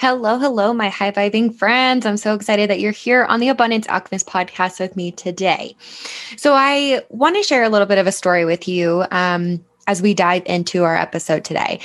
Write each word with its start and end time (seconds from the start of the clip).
Hello, 0.00 0.38
hello, 0.38 0.72
my 0.72 0.90
high 0.90 1.10
vibing 1.10 1.52
friends. 1.52 2.06
I'm 2.06 2.16
so 2.16 2.32
excited 2.32 2.70
that 2.70 2.78
you're 2.78 2.92
here 2.92 3.24
on 3.24 3.40
the 3.40 3.48
Abundance 3.48 3.88
Alchemist 3.88 4.28
podcast 4.28 4.78
with 4.78 4.94
me 4.94 5.10
today. 5.10 5.74
So, 6.36 6.54
I 6.54 7.02
want 7.08 7.34
to 7.34 7.42
share 7.42 7.64
a 7.64 7.68
little 7.68 7.88
bit 7.88 7.98
of 7.98 8.06
a 8.06 8.12
story 8.12 8.44
with 8.44 8.68
you 8.68 9.04
um, 9.10 9.64
as 9.88 10.00
we 10.00 10.14
dive 10.14 10.44
into 10.46 10.84
our 10.84 10.96
episode 10.96 11.44
today. 11.44 11.80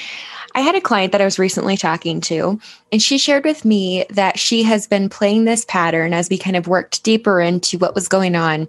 I 0.54 0.60
had 0.60 0.76
a 0.76 0.82
client 0.82 1.12
that 1.12 1.22
I 1.22 1.26
was 1.26 1.40
recently 1.40 1.76
talking 1.76 2.22
to, 2.22 2.60
and 2.92 3.02
she 3.02 3.18
shared 3.18 3.46
with 3.46 3.66
me 3.66 4.06
that 4.12 4.38
she 4.38 4.62
has 4.62 4.86
been 4.86 5.10
playing 5.10 5.46
this 5.46 5.66
pattern 5.66 6.14
as 6.14 6.30
we 6.30 6.38
kind 6.38 6.56
of 6.56 6.68
worked 6.68 7.02
deeper 7.02 7.42
into 7.42 7.80
what 7.80 7.96
was 7.96 8.08
going 8.08 8.36
on 8.36 8.68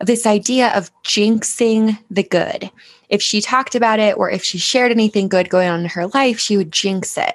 this 0.00 0.26
idea 0.26 0.68
of 0.76 0.90
jinxing 1.02 1.98
the 2.10 2.22
good. 2.22 2.70
If 3.08 3.22
she 3.22 3.40
talked 3.40 3.74
about 3.74 3.98
it 3.98 4.16
or 4.16 4.30
if 4.30 4.44
she 4.44 4.58
shared 4.58 4.92
anything 4.92 5.28
good 5.28 5.50
going 5.50 5.68
on 5.68 5.80
in 5.80 5.86
her 5.86 6.06
life, 6.08 6.38
she 6.38 6.56
would 6.56 6.72
jinx 6.72 7.16
it. 7.16 7.34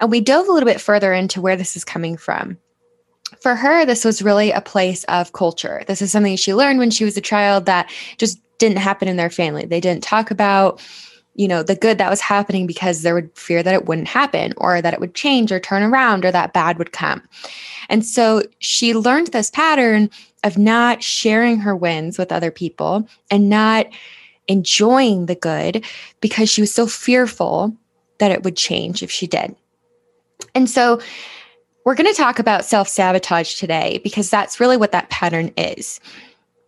And 0.00 0.10
we 0.10 0.20
dove 0.20 0.48
a 0.48 0.52
little 0.52 0.66
bit 0.66 0.80
further 0.80 1.12
into 1.12 1.40
where 1.40 1.56
this 1.56 1.76
is 1.76 1.84
coming 1.84 2.16
from. 2.16 2.58
For 3.40 3.54
her, 3.54 3.84
this 3.84 4.04
was 4.04 4.22
really 4.22 4.50
a 4.50 4.60
place 4.60 5.04
of 5.04 5.32
culture. 5.32 5.82
This 5.86 6.02
is 6.02 6.12
something 6.12 6.36
she 6.36 6.54
learned 6.54 6.78
when 6.78 6.90
she 6.90 7.04
was 7.04 7.16
a 7.16 7.22
child 7.22 7.66
that 7.66 7.90
just 8.18 8.40
didn't 8.58 8.78
happen 8.78 9.08
in 9.08 9.16
their 9.16 9.30
family. 9.30 9.66
They 9.66 9.80
didn't 9.80 10.02
talk 10.02 10.30
about, 10.30 10.80
you 11.36 11.46
know, 11.46 11.62
the 11.62 11.76
good 11.76 11.98
that 11.98 12.10
was 12.10 12.20
happening 12.20 12.66
because 12.66 13.02
there 13.02 13.14
would 13.14 13.30
fear 13.36 13.62
that 13.62 13.74
it 13.74 13.86
wouldn't 13.86 14.08
happen 14.08 14.54
or 14.56 14.80
that 14.80 14.94
it 14.94 15.00
would 15.00 15.14
change 15.14 15.52
or 15.52 15.60
turn 15.60 15.82
around 15.82 16.24
or 16.24 16.32
that 16.32 16.54
bad 16.54 16.78
would 16.78 16.92
come. 16.92 17.22
And 17.88 18.04
so 18.04 18.42
she 18.58 18.94
learned 18.94 19.28
this 19.28 19.50
pattern 19.50 20.10
of 20.44 20.56
not 20.56 21.02
sharing 21.02 21.58
her 21.58 21.76
wins 21.76 22.18
with 22.18 22.32
other 22.32 22.50
people 22.50 23.06
and 23.30 23.50
not 23.50 23.86
enjoying 24.48 25.26
the 25.26 25.34
good 25.34 25.84
because 26.20 26.48
she 26.48 26.62
was 26.62 26.72
so 26.72 26.86
fearful 26.86 27.76
that 28.18 28.30
it 28.30 28.42
would 28.42 28.56
change 28.56 29.02
if 29.02 29.10
she 29.10 29.26
did. 29.26 29.54
And 30.54 30.70
so 30.70 31.00
we're 31.84 31.94
going 31.94 32.12
to 32.12 32.16
talk 32.16 32.38
about 32.38 32.64
self 32.64 32.88
sabotage 32.88 33.56
today 33.56 34.00
because 34.02 34.30
that's 34.30 34.58
really 34.58 34.76
what 34.76 34.92
that 34.92 35.10
pattern 35.10 35.52
is. 35.56 36.00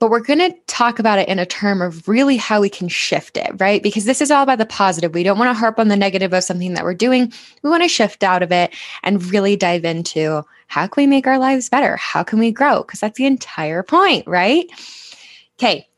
But 0.01 0.11
we're 0.11 0.21
going 0.21 0.39
to 0.39 0.57
talk 0.67 0.99
about 0.99 1.19
it 1.19 1.29
in 1.29 1.39
a 1.39 1.47
term 1.47 1.83
of 1.83 2.07
really 2.09 2.37
how 2.37 2.61
we 2.61 2.69
can 2.69 2.89
shift 2.89 3.37
it, 3.37 3.51
right? 3.59 3.83
Because 3.83 4.05
this 4.05 4.21
is 4.21 4.31
all 4.31 4.43
about 4.43 4.59
the 4.59 4.67
positive. 4.67 5.13
We 5.13 5.25
don't 5.25 5.39
want 5.39 5.49
to 5.49 5.59
harp 5.59 5.79
on 5.79 5.89
the 5.89 5.97
negative 5.97 6.33
of 6.33 6.45
something 6.45 6.75
that 6.75 6.85
we're 6.85 6.95
doing. 6.95 7.33
We 7.63 7.71
want 7.71 7.83
to 7.83 7.89
shift 7.89 8.23
out 8.23 8.43
of 8.43 8.53
it 8.53 8.73
and 9.03 9.25
really 9.33 9.57
dive 9.57 9.85
into 9.85 10.45
how 10.69 10.87
can 10.87 11.03
we 11.03 11.07
make 11.07 11.27
our 11.27 11.39
lives 11.39 11.69
better? 11.69 11.97
How 11.97 12.23
can 12.23 12.39
we 12.39 12.53
grow? 12.53 12.83
Because 12.83 13.01
that's 13.01 13.19
the 13.19 13.27
entire 13.27 13.83
point, 13.83 14.27
right? 14.27 14.67
Okay, 15.61 15.89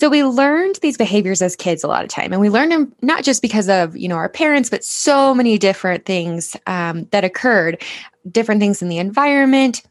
so 0.00 0.08
we 0.08 0.24
learned 0.24 0.76
these 0.76 0.96
behaviors 0.96 1.42
as 1.42 1.54
kids 1.56 1.84
a 1.84 1.88
lot 1.88 2.04
of 2.04 2.10
time, 2.10 2.32
and 2.32 2.40
we 2.40 2.48
learned 2.48 2.72
them 2.72 2.94
not 3.02 3.22
just 3.22 3.42
because 3.42 3.68
of 3.68 3.94
you 3.96 4.08
know 4.08 4.16
our 4.16 4.30
parents, 4.30 4.70
but 4.70 4.82
so 4.82 5.34
many 5.34 5.58
different 5.58 6.06
things 6.06 6.56
um, 6.66 7.04
that 7.10 7.22
occurred, 7.22 7.82
different 8.30 8.60
things 8.60 8.80
in 8.80 8.88
the 8.88 8.96
environment, 8.96 9.82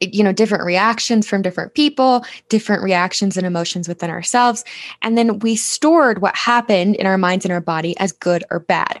you 0.00 0.22
know 0.22 0.32
different 0.32 0.64
reactions 0.64 1.26
from 1.26 1.42
different 1.42 1.74
people 1.74 2.24
different 2.48 2.82
reactions 2.82 3.36
and 3.36 3.46
emotions 3.46 3.88
within 3.88 4.10
ourselves. 4.10 4.64
And 5.02 5.16
then 5.16 5.38
we 5.40 5.56
stored 5.56 6.22
what 6.22 6.36
happened 6.36 6.96
in 6.96 7.06
our 7.06 7.18
minds 7.18 7.44
and 7.44 7.52
our 7.52 7.60
body 7.60 7.98
as 7.98 8.12
good 8.12 8.44
or 8.50 8.60
bad 8.60 9.00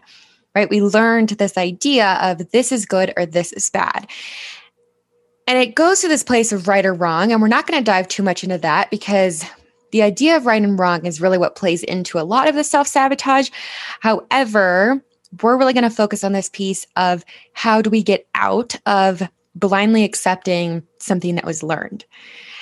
right? 0.54 0.70
We 0.70 0.80
learned 0.80 1.28
this 1.28 1.56
idea 1.56 2.18
of 2.20 2.50
this 2.50 2.72
is 2.72 2.84
good 2.84 3.12
or 3.16 3.24
this 3.24 3.52
is 3.52 3.70
bad. 3.70 4.08
And 5.46 5.56
it 5.56 5.76
goes 5.76 6.00
to 6.00 6.08
this 6.08 6.24
place 6.24 6.50
of 6.50 6.66
right 6.66 6.84
or 6.84 6.92
wrong 6.92 7.30
and 7.30 7.40
we're 7.40 7.46
not 7.46 7.66
going 7.66 7.78
to 7.78 7.84
dive 7.84 8.08
too 8.08 8.24
much 8.24 8.42
into 8.42 8.58
that 8.58 8.90
because 8.90 9.44
the 9.92 10.02
idea 10.02 10.36
of 10.36 10.46
right 10.46 10.60
and 10.60 10.76
wrong 10.76 11.06
is 11.06 11.20
really 11.20 11.38
what 11.38 11.54
plays 11.54 11.84
into 11.84 12.18
a 12.18 12.26
lot 12.26 12.48
of 12.48 12.56
the 12.56 12.64
self 12.64 12.88
sabotage. 12.88 13.50
However, 14.00 15.02
we're 15.42 15.56
really 15.56 15.72
going 15.72 15.88
to 15.88 15.90
focus 15.90 16.24
on 16.24 16.32
this 16.32 16.48
piece 16.48 16.86
of 16.96 17.24
how 17.52 17.80
do 17.80 17.88
we 17.88 18.02
get 18.02 18.26
out 18.34 18.74
of 18.84 19.22
blindly 19.58 20.04
accepting 20.04 20.82
something 20.98 21.34
that 21.34 21.44
was 21.44 21.62
learned. 21.62 22.04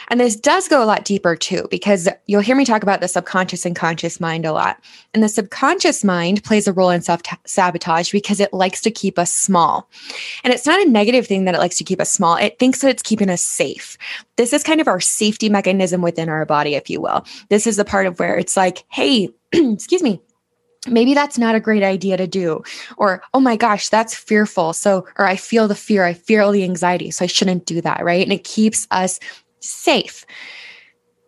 And 0.08 0.20
this 0.20 0.36
does 0.36 0.68
go 0.68 0.82
a 0.82 0.86
lot 0.86 1.04
deeper 1.04 1.34
too, 1.34 1.66
because 1.70 2.08
you'll 2.26 2.40
hear 2.40 2.54
me 2.54 2.64
talk 2.64 2.82
about 2.82 3.00
the 3.00 3.08
subconscious 3.08 3.66
and 3.66 3.74
conscious 3.74 4.20
mind 4.20 4.46
a 4.46 4.52
lot. 4.52 4.78
And 5.12 5.22
the 5.22 5.28
subconscious 5.28 6.04
mind 6.04 6.44
plays 6.44 6.68
a 6.68 6.72
role 6.72 6.90
in 6.90 7.02
self 7.02 7.22
sabotage 7.44 8.12
because 8.12 8.38
it 8.38 8.52
likes 8.52 8.80
to 8.82 8.90
keep 8.90 9.18
us 9.18 9.32
small. 9.32 9.88
And 10.44 10.52
it's 10.52 10.66
not 10.66 10.80
a 10.80 10.88
negative 10.88 11.26
thing 11.26 11.44
that 11.44 11.54
it 11.54 11.60
likes 11.60 11.76
to 11.78 11.84
keep 11.84 12.00
us 12.00 12.12
small, 12.12 12.36
it 12.36 12.58
thinks 12.58 12.80
that 12.80 12.90
it's 12.90 13.02
keeping 13.02 13.30
us 13.30 13.42
safe. 13.42 13.98
This 14.36 14.52
is 14.52 14.62
kind 14.62 14.80
of 14.80 14.88
our 14.88 15.00
safety 15.00 15.48
mechanism 15.48 16.02
within 16.02 16.28
our 16.28 16.46
body, 16.46 16.74
if 16.74 16.88
you 16.88 17.00
will. 17.00 17.24
This 17.48 17.66
is 17.66 17.76
the 17.76 17.84
part 17.84 18.06
of 18.06 18.18
where 18.20 18.36
it's 18.38 18.56
like, 18.56 18.84
hey, 18.88 19.30
excuse 19.52 20.02
me, 20.02 20.20
maybe 20.86 21.14
that's 21.14 21.38
not 21.38 21.54
a 21.54 21.60
great 21.60 21.82
idea 21.82 22.16
to 22.16 22.26
do. 22.26 22.62
Or 22.96 23.22
oh 23.34 23.40
my 23.40 23.56
gosh 23.56 23.88
that's 23.88 24.14
fearful. 24.14 24.72
So 24.72 25.06
or 25.18 25.26
i 25.26 25.36
feel 25.36 25.68
the 25.68 25.74
fear 25.74 26.04
i 26.04 26.12
feel 26.12 26.52
the 26.52 26.64
anxiety 26.64 27.10
so 27.10 27.24
i 27.24 27.28
shouldn't 27.28 27.66
do 27.66 27.80
that 27.80 28.04
right? 28.04 28.22
And 28.22 28.32
it 28.32 28.44
keeps 28.44 28.86
us 28.90 29.20
safe. 29.60 30.24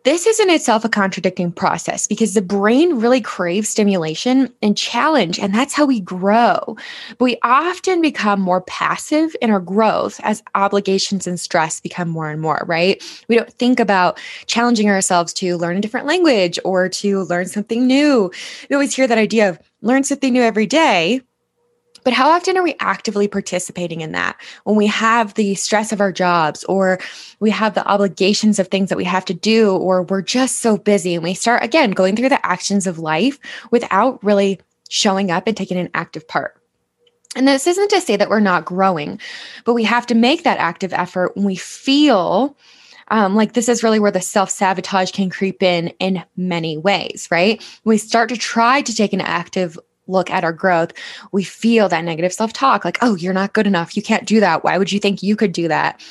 This 0.05 0.25
is 0.25 0.39
in 0.39 0.49
itself 0.49 0.85
a 0.85 0.89
contradicting 0.89 1.51
process 1.51 2.07
because 2.07 2.33
the 2.33 2.41
brain 2.41 2.99
really 2.99 3.19
craves 3.19 3.67
stimulation 3.67 4.53
and 4.61 4.77
challenge, 4.77 5.37
and 5.37 5.53
that's 5.53 5.73
how 5.73 5.85
we 5.85 5.99
grow. 5.99 6.77
But 7.17 7.25
we 7.25 7.37
often 7.43 8.01
become 8.01 8.39
more 8.39 8.61
passive 8.61 9.35
in 9.41 9.51
our 9.51 9.59
growth 9.59 10.21
as 10.23 10.41
obligations 10.55 11.27
and 11.27 11.37
stress 11.37 11.81
become 11.81 12.07
more 12.07 12.29
and 12.29 12.39
more, 12.39 12.63
right? 12.65 13.03
We 13.27 13.35
don't 13.35 13.51
think 13.51 13.81
about 13.81 14.17
challenging 14.45 14.89
ourselves 14.89 15.33
to 15.33 15.57
learn 15.57 15.75
a 15.75 15.81
different 15.81 16.07
language 16.07 16.57
or 16.63 16.87
to 16.89 17.23
learn 17.23 17.47
something 17.47 17.85
new. 17.85 18.31
We 18.69 18.75
always 18.75 18.95
hear 18.95 19.05
that 19.05 19.17
idea 19.17 19.49
of 19.49 19.59
learn 19.81 20.05
something 20.05 20.31
new 20.31 20.41
every 20.41 20.65
day, 20.65 21.21
but 22.09 22.15
how 22.15 22.31
often 22.31 22.57
are 22.57 22.63
we 22.63 22.73
actively 22.79 23.27
participating 23.27 24.01
in 24.01 24.13
that 24.13 24.35
when 24.63 24.75
we 24.75 24.87
have 24.87 25.35
the 25.35 25.53
stress 25.53 25.91
of 25.91 26.01
our 26.01 26.11
jobs 26.11 26.63
or 26.63 26.97
we 27.39 27.51
have 27.51 27.75
the 27.75 27.87
obligations 27.87 28.57
of 28.57 28.67
things 28.67 28.89
that 28.89 28.97
we 28.97 29.03
have 29.03 29.25
to 29.25 29.33
do 29.35 29.77
or 29.77 30.01
we're 30.01 30.23
just 30.23 30.57
so 30.57 30.75
busy 30.75 31.13
and 31.13 31.23
we 31.23 31.35
start 31.35 31.63
again 31.63 31.91
going 31.91 32.15
through 32.15 32.29
the 32.29 32.43
actions 32.43 32.87
of 32.87 32.97
life 32.97 33.37
without 33.69 34.23
really 34.23 34.59
showing 34.89 35.29
up 35.29 35.45
and 35.45 35.55
taking 35.55 35.77
an 35.77 35.91
active 35.93 36.27
part? 36.27 36.59
And 37.35 37.47
this 37.47 37.67
isn't 37.67 37.91
to 37.91 38.01
say 38.01 38.15
that 38.15 38.31
we're 38.31 38.39
not 38.39 38.65
growing, 38.65 39.21
but 39.63 39.75
we 39.75 39.83
have 39.83 40.07
to 40.07 40.15
make 40.15 40.43
that 40.45 40.57
active 40.57 40.93
effort 40.93 41.37
when 41.37 41.45
we 41.45 41.57
feel 41.57 42.57
um, 43.09 43.35
like 43.35 43.53
this 43.53 43.69
is 43.69 43.83
really 43.83 43.99
where 43.99 44.09
the 44.09 44.19
self 44.19 44.49
sabotage 44.49 45.11
can 45.11 45.29
creep 45.29 45.61
in 45.61 45.89
in 45.99 46.23
many 46.37 46.75
ways, 46.75 47.27
right? 47.29 47.63
We 47.83 47.99
start 47.99 48.29
to 48.29 48.37
try 48.37 48.81
to 48.81 48.95
take 48.95 49.13
an 49.13 49.21
active 49.21 49.77
look 50.09 50.29
at 50.29 50.43
our 50.43 50.53
growth, 50.53 50.93
we 51.31 51.43
feel 51.43 51.87
that 51.89 52.03
negative 52.03 52.33
self 52.33 52.53
talk 52.53 52.83
like, 52.83 52.97
oh, 53.01 53.15
you're 53.15 53.33
not 53.33 53.53
good 53.53 53.67
enough. 53.67 53.95
You 53.95 54.03
can't 54.03 54.25
do 54.25 54.39
that. 54.39 54.63
Why 54.63 54.77
would 54.77 54.91
you 54.91 54.99
think 54.99 55.23
you 55.23 55.35
could 55.35 55.51
do 55.51 55.67
that? 55.67 56.01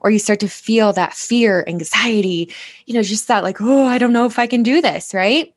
Or 0.00 0.10
you 0.10 0.18
start 0.18 0.40
to 0.40 0.48
feel 0.48 0.92
that 0.92 1.14
fear, 1.14 1.64
anxiety, 1.66 2.52
you 2.86 2.94
know, 2.94 3.02
just 3.02 3.28
that 3.28 3.42
like, 3.42 3.60
oh, 3.60 3.86
I 3.86 3.98
don't 3.98 4.12
know 4.12 4.26
if 4.26 4.38
I 4.38 4.46
can 4.46 4.62
do 4.62 4.80
this. 4.80 5.12
Right. 5.12 5.54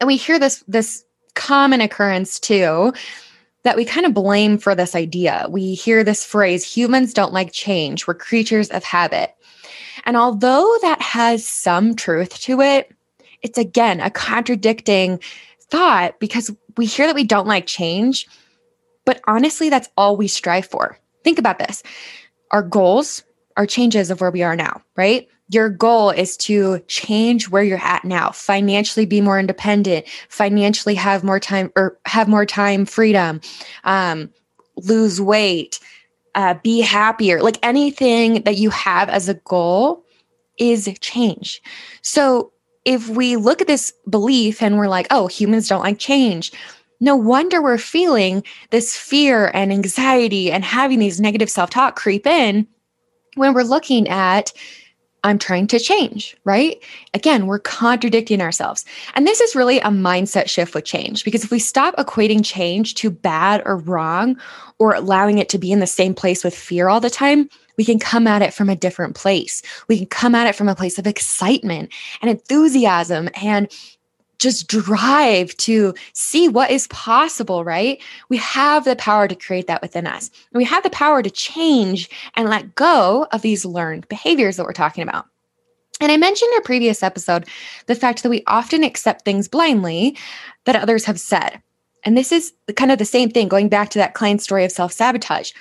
And 0.00 0.06
we 0.06 0.16
hear 0.16 0.38
this, 0.38 0.64
this 0.68 1.04
common 1.34 1.80
occurrence 1.80 2.40
too 2.40 2.92
that 3.64 3.76
we 3.76 3.84
kind 3.84 4.06
of 4.06 4.14
blame 4.14 4.58
for 4.58 4.74
this 4.74 4.94
idea. 4.94 5.46
We 5.48 5.74
hear 5.74 6.02
this 6.02 6.24
phrase 6.24 6.64
humans 6.64 7.12
don't 7.12 7.32
like 7.32 7.52
change, 7.52 8.06
we're 8.06 8.14
creatures 8.14 8.70
of 8.70 8.84
habit. 8.84 9.34
And 10.04 10.16
although 10.16 10.76
that 10.82 11.02
has 11.02 11.46
some 11.46 11.94
truth 11.94 12.40
to 12.40 12.60
it, 12.60 12.94
it's 13.42 13.58
again 13.58 14.00
a 14.00 14.10
contradicting 14.10 15.20
thought 15.70 16.18
because 16.18 16.50
we 16.76 16.86
hear 16.86 17.06
that 17.06 17.14
we 17.14 17.24
don't 17.24 17.46
like 17.46 17.66
change, 17.66 18.26
but 19.04 19.20
honestly, 19.26 19.70
that's 19.70 19.88
all 19.96 20.16
we 20.16 20.28
strive 20.28 20.66
for. 20.66 20.98
Think 21.24 21.38
about 21.38 21.58
this 21.58 21.82
our 22.50 22.62
goals 22.62 23.24
are 23.56 23.66
changes 23.66 24.10
of 24.10 24.20
where 24.20 24.30
we 24.30 24.42
are 24.42 24.56
now, 24.56 24.80
right? 24.96 25.28
Your 25.50 25.68
goal 25.68 26.10
is 26.10 26.36
to 26.38 26.80
change 26.88 27.48
where 27.48 27.62
you're 27.62 27.82
at 27.82 28.04
now, 28.04 28.30
financially 28.30 29.06
be 29.06 29.20
more 29.20 29.38
independent, 29.38 30.06
financially 30.28 30.94
have 30.94 31.24
more 31.24 31.40
time 31.40 31.72
or 31.74 31.98
have 32.06 32.28
more 32.28 32.46
time 32.46 32.86
freedom, 32.86 33.40
um, 33.84 34.30
lose 34.76 35.20
weight, 35.20 35.80
uh, 36.34 36.54
be 36.62 36.80
happier. 36.80 37.42
Like 37.42 37.58
anything 37.62 38.42
that 38.42 38.56
you 38.56 38.70
have 38.70 39.08
as 39.08 39.28
a 39.28 39.34
goal 39.34 40.04
is 40.58 40.88
change. 41.00 41.60
So 42.02 42.52
if 42.88 43.06
we 43.10 43.36
look 43.36 43.60
at 43.60 43.66
this 43.66 43.92
belief 44.08 44.62
and 44.62 44.78
we're 44.78 44.88
like, 44.88 45.06
oh, 45.10 45.26
humans 45.26 45.68
don't 45.68 45.82
like 45.82 45.98
change, 45.98 46.50
no 47.00 47.14
wonder 47.14 47.60
we're 47.60 47.76
feeling 47.76 48.42
this 48.70 48.96
fear 48.96 49.50
and 49.52 49.70
anxiety 49.70 50.50
and 50.50 50.64
having 50.64 50.98
these 50.98 51.20
negative 51.20 51.50
self 51.50 51.68
talk 51.68 51.96
creep 51.96 52.26
in 52.26 52.66
when 53.34 53.52
we're 53.52 53.62
looking 53.62 54.08
at 54.08 54.54
I'm 55.28 55.38
trying 55.38 55.66
to 55.68 55.78
change, 55.78 56.36
right? 56.44 56.82
Again, 57.14 57.46
we're 57.46 57.58
contradicting 57.58 58.40
ourselves. 58.40 58.84
And 59.14 59.26
this 59.26 59.40
is 59.40 59.54
really 59.54 59.78
a 59.78 59.88
mindset 59.88 60.48
shift 60.48 60.74
with 60.74 60.84
change 60.84 61.24
because 61.24 61.44
if 61.44 61.50
we 61.50 61.58
stop 61.58 61.94
equating 61.96 62.44
change 62.44 62.94
to 62.96 63.10
bad 63.10 63.62
or 63.64 63.76
wrong 63.76 64.38
or 64.78 64.94
allowing 64.94 65.38
it 65.38 65.48
to 65.50 65.58
be 65.58 65.70
in 65.70 65.80
the 65.80 65.86
same 65.86 66.14
place 66.14 66.42
with 66.42 66.54
fear 66.54 66.88
all 66.88 67.00
the 67.00 67.10
time, 67.10 67.48
we 67.76 67.84
can 67.84 67.98
come 67.98 68.26
at 68.26 68.42
it 68.42 68.52
from 68.52 68.68
a 68.68 68.76
different 68.76 69.14
place. 69.14 69.62
We 69.86 69.98
can 69.98 70.06
come 70.06 70.34
at 70.34 70.48
it 70.48 70.56
from 70.56 70.68
a 70.68 70.74
place 70.74 70.98
of 70.98 71.06
excitement 71.06 71.92
and 72.20 72.30
enthusiasm 72.30 73.28
and 73.40 73.70
just 74.38 74.68
drive 74.68 75.56
to 75.58 75.94
see 76.12 76.48
what 76.48 76.70
is 76.70 76.86
possible, 76.88 77.64
right? 77.64 78.00
We 78.28 78.36
have 78.38 78.84
the 78.84 78.96
power 78.96 79.28
to 79.28 79.34
create 79.34 79.66
that 79.66 79.82
within 79.82 80.06
us. 80.06 80.30
we 80.52 80.64
have 80.64 80.82
the 80.82 80.90
power 80.90 81.22
to 81.22 81.30
change 81.30 82.08
and 82.34 82.48
let 82.48 82.74
go 82.74 83.26
of 83.32 83.42
these 83.42 83.64
learned 83.64 84.08
behaviors 84.08 84.56
that 84.56 84.64
we're 84.64 84.72
talking 84.72 85.02
about. 85.02 85.26
And 86.00 86.12
I 86.12 86.16
mentioned 86.16 86.52
in 86.52 86.58
a 86.58 86.62
previous 86.62 87.02
episode 87.02 87.46
the 87.86 87.94
fact 87.94 88.22
that 88.22 88.30
we 88.30 88.44
often 88.46 88.84
accept 88.84 89.24
things 89.24 89.48
blindly 89.48 90.16
that 90.64 90.76
others 90.76 91.04
have 91.04 91.18
said. 91.18 91.60
And 92.04 92.16
this 92.16 92.30
is 92.30 92.52
kind 92.76 92.92
of 92.92 92.98
the 92.98 93.04
same 93.04 93.30
thing, 93.30 93.48
going 93.48 93.68
back 93.68 93.90
to 93.90 93.98
that 93.98 94.14
client 94.14 94.40
story 94.40 94.64
of 94.64 94.70
self 94.70 94.92
sabotage. 94.92 95.52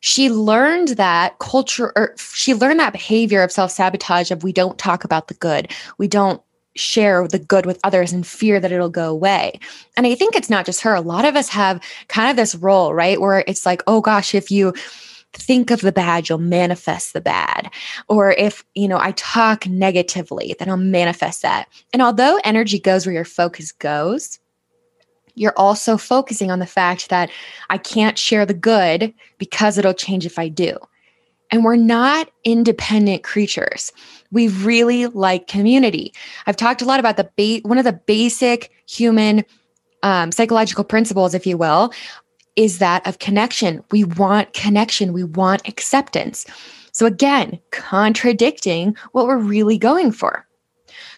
She 0.00 0.30
learned 0.30 0.88
that 0.88 1.38
culture, 1.38 1.92
or 1.96 2.14
she 2.18 2.54
learned 2.54 2.80
that 2.80 2.92
behavior 2.92 3.42
of 3.42 3.50
self 3.50 3.70
sabotage 3.70 4.30
of 4.30 4.42
we 4.42 4.52
don't 4.52 4.78
talk 4.78 5.04
about 5.04 5.28
the 5.28 5.34
good, 5.34 5.72
we 5.96 6.06
don't 6.06 6.42
share 6.76 7.26
the 7.26 7.38
good 7.38 7.66
with 7.66 7.80
others 7.84 8.12
and 8.12 8.26
fear 8.26 8.60
that 8.60 8.72
it'll 8.72 8.88
go 8.88 9.10
away. 9.10 9.58
And 9.96 10.06
I 10.06 10.14
think 10.14 10.34
it's 10.34 10.50
not 10.50 10.66
just 10.66 10.80
her. 10.82 10.94
A 10.94 11.00
lot 11.00 11.24
of 11.24 11.36
us 11.36 11.48
have 11.48 11.82
kind 12.08 12.30
of 12.30 12.36
this 12.36 12.54
role, 12.54 12.94
right? 12.94 13.20
Where 13.20 13.44
it's 13.46 13.66
like, 13.66 13.82
oh 13.86 14.00
gosh, 14.00 14.34
if 14.34 14.50
you 14.50 14.72
think 15.32 15.70
of 15.70 15.80
the 15.80 15.92
bad, 15.92 16.28
you'll 16.28 16.38
manifest 16.38 17.12
the 17.12 17.20
bad. 17.20 17.70
Or 18.08 18.32
if, 18.32 18.64
you 18.74 18.88
know, 18.88 18.98
I 18.98 19.12
talk 19.12 19.66
negatively, 19.66 20.56
then 20.58 20.68
I'll 20.68 20.76
manifest 20.76 21.42
that. 21.42 21.68
And 21.92 22.02
although 22.02 22.40
energy 22.44 22.78
goes 22.78 23.06
where 23.06 23.14
your 23.14 23.24
focus 23.24 23.72
goes, 23.72 24.38
you're 25.34 25.56
also 25.56 25.96
focusing 25.96 26.50
on 26.50 26.58
the 26.58 26.66
fact 26.66 27.08
that 27.08 27.30
I 27.70 27.78
can't 27.78 28.18
share 28.18 28.44
the 28.44 28.54
good 28.54 29.14
because 29.38 29.78
it'll 29.78 29.94
change 29.94 30.26
if 30.26 30.38
I 30.38 30.48
do. 30.48 30.76
And 31.50 31.64
we're 31.64 31.76
not 31.76 32.30
independent 32.44 33.24
creatures. 33.24 33.92
We 34.30 34.48
really 34.48 35.06
like 35.06 35.46
community. 35.46 36.12
I've 36.46 36.56
talked 36.56 36.82
a 36.82 36.84
lot 36.84 37.00
about 37.00 37.16
the 37.16 37.30
ba- 37.36 37.66
one 37.68 37.78
of 37.78 37.84
the 37.84 37.92
basic 37.92 38.70
human 38.86 39.44
um, 40.02 40.32
psychological 40.32 40.84
principles, 40.84 41.34
if 41.34 41.46
you 41.46 41.56
will, 41.56 41.92
is 42.56 42.78
that 42.78 43.06
of 43.06 43.18
connection. 43.18 43.82
We 43.90 44.04
want 44.04 44.52
connection. 44.52 45.12
We 45.12 45.24
want 45.24 45.66
acceptance. 45.68 46.46
So 46.92 47.06
again, 47.06 47.58
contradicting 47.70 48.96
what 49.12 49.26
we're 49.26 49.38
really 49.38 49.78
going 49.78 50.12
for. 50.12 50.46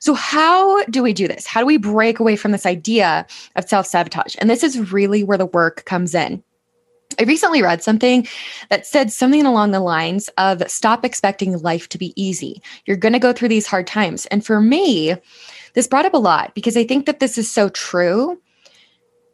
So, 0.00 0.14
how 0.14 0.84
do 0.84 1.02
we 1.02 1.12
do 1.12 1.26
this? 1.26 1.46
How 1.46 1.60
do 1.60 1.66
we 1.66 1.76
break 1.78 2.18
away 2.18 2.36
from 2.36 2.52
this 2.52 2.66
idea 2.66 3.26
of 3.56 3.68
self 3.68 3.86
sabotage? 3.86 4.36
And 4.38 4.50
this 4.50 4.62
is 4.62 4.92
really 4.92 5.24
where 5.24 5.38
the 5.38 5.46
work 5.46 5.84
comes 5.84 6.14
in. 6.14 6.42
I 7.18 7.24
recently 7.24 7.62
read 7.62 7.82
something 7.82 8.26
that 8.68 8.86
said 8.86 9.12
something 9.12 9.46
along 9.46 9.70
the 9.70 9.80
lines 9.80 10.28
of 10.38 10.68
stop 10.70 11.04
expecting 11.04 11.58
life 11.58 11.88
to 11.90 11.98
be 11.98 12.12
easy. 12.20 12.62
You're 12.86 12.96
going 12.96 13.12
to 13.12 13.18
go 13.18 13.32
through 13.32 13.48
these 13.48 13.66
hard 13.66 13.86
times. 13.86 14.26
And 14.26 14.44
for 14.44 14.60
me, 14.60 15.16
this 15.74 15.86
brought 15.86 16.06
up 16.06 16.14
a 16.14 16.18
lot 16.18 16.54
because 16.54 16.76
I 16.76 16.84
think 16.84 17.06
that 17.06 17.20
this 17.20 17.38
is 17.38 17.50
so 17.50 17.68
true. 17.70 18.40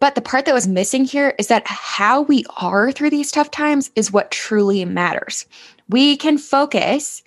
But 0.00 0.14
the 0.14 0.20
part 0.20 0.44
that 0.44 0.54
was 0.54 0.68
missing 0.68 1.04
here 1.04 1.34
is 1.38 1.48
that 1.48 1.66
how 1.66 2.22
we 2.22 2.44
are 2.56 2.92
through 2.92 3.10
these 3.10 3.32
tough 3.32 3.50
times 3.50 3.90
is 3.96 4.12
what 4.12 4.30
truly 4.30 4.84
matters. 4.84 5.44
We 5.88 6.16
can 6.16 6.38
focus 6.38 7.22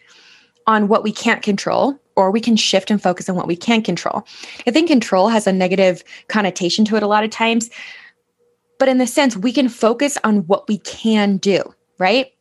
on 0.68 0.88
what 0.88 1.04
we 1.04 1.12
can't 1.12 1.42
control, 1.42 2.00
or 2.16 2.32
we 2.32 2.40
can 2.40 2.56
shift 2.56 2.92
and 2.92 3.02
focus 3.02 3.28
on 3.28 3.36
what 3.36 3.48
we 3.48 3.56
can 3.56 3.82
control. 3.82 4.26
I 4.66 4.72
think 4.72 4.88
control 4.88 5.28
has 5.28 5.48
a 5.48 5.52
negative 5.52 6.04
connotation 6.28 6.86
to 6.86 6.96
it 6.96 7.04
a 7.04 7.08
lot 7.08 7.24
of 7.24 7.30
times, 7.30 7.70
but 8.82 8.90
in 8.90 8.98
the 8.98 9.06
sense, 9.06 9.38
we 9.38 9.54
can 9.54 9.70
focus 9.70 10.18
on 10.24 10.38
what 10.48 10.68
we 10.68 10.80
can 10.80 11.38
do, 11.38 11.62
right? 12.00 12.34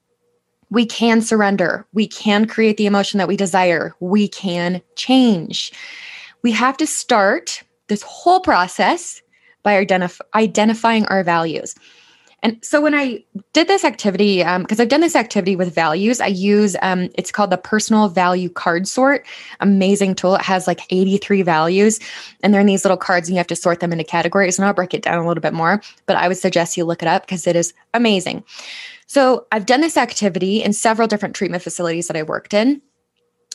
We 0.70 0.86
can 0.86 1.20
surrender. 1.20 1.86
We 1.92 2.06
can 2.06 2.46
create 2.46 2.78
the 2.78 2.86
emotion 2.86 3.18
that 3.18 3.28
we 3.28 3.36
desire. 3.36 3.94
We 4.00 4.26
can 4.26 4.80
change. 4.96 5.70
We 6.42 6.52
have 6.52 6.78
to 6.78 6.86
start 6.86 7.62
this 7.88 8.00
whole 8.00 8.40
process 8.40 9.20
by 9.62 9.84
identif- 9.84 10.22
identifying 10.34 11.04
our 11.08 11.22
values. 11.22 11.74
And 12.42 12.58
so 12.64 12.80
when 12.80 12.94
I 12.94 13.22
did 13.52 13.68
this 13.68 13.84
activity, 13.84 14.38
because 14.38 14.80
um, 14.80 14.82
I've 14.82 14.88
done 14.88 15.00
this 15.00 15.16
activity 15.16 15.56
with 15.56 15.74
values, 15.74 16.20
I 16.20 16.28
use 16.28 16.76
um, 16.82 17.10
it's 17.14 17.30
called 17.30 17.50
the 17.50 17.58
personal 17.58 18.08
value 18.08 18.48
card 18.48 18.88
sort. 18.88 19.26
Amazing 19.60 20.14
tool. 20.14 20.36
It 20.36 20.42
has 20.42 20.66
like 20.66 20.80
83 20.90 21.42
values, 21.42 22.00
and 22.42 22.52
they're 22.52 22.60
in 22.60 22.66
these 22.66 22.84
little 22.84 22.96
cards, 22.96 23.28
and 23.28 23.34
you 23.34 23.38
have 23.38 23.46
to 23.48 23.56
sort 23.56 23.80
them 23.80 23.92
into 23.92 24.04
categories. 24.04 24.58
And 24.58 24.66
I'll 24.66 24.72
break 24.72 24.94
it 24.94 25.02
down 25.02 25.18
a 25.18 25.26
little 25.26 25.42
bit 25.42 25.52
more, 25.52 25.82
but 26.06 26.16
I 26.16 26.28
would 26.28 26.38
suggest 26.38 26.76
you 26.76 26.84
look 26.84 27.02
it 27.02 27.08
up 27.08 27.26
because 27.26 27.46
it 27.46 27.56
is 27.56 27.74
amazing. 27.94 28.44
So 29.06 29.46
I've 29.50 29.66
done 29.66 29.80
this 29.80 29.96
activity 29.96 30.62
in 30.62 30.72
several 30.72 31.08
different 31.08 31.34
treatment 31.34 31.62
facilities 31.62 32.06
that 32.06 32.16
I 32.16 32.22
worked 32.22 32.54
in. 32.54 32.80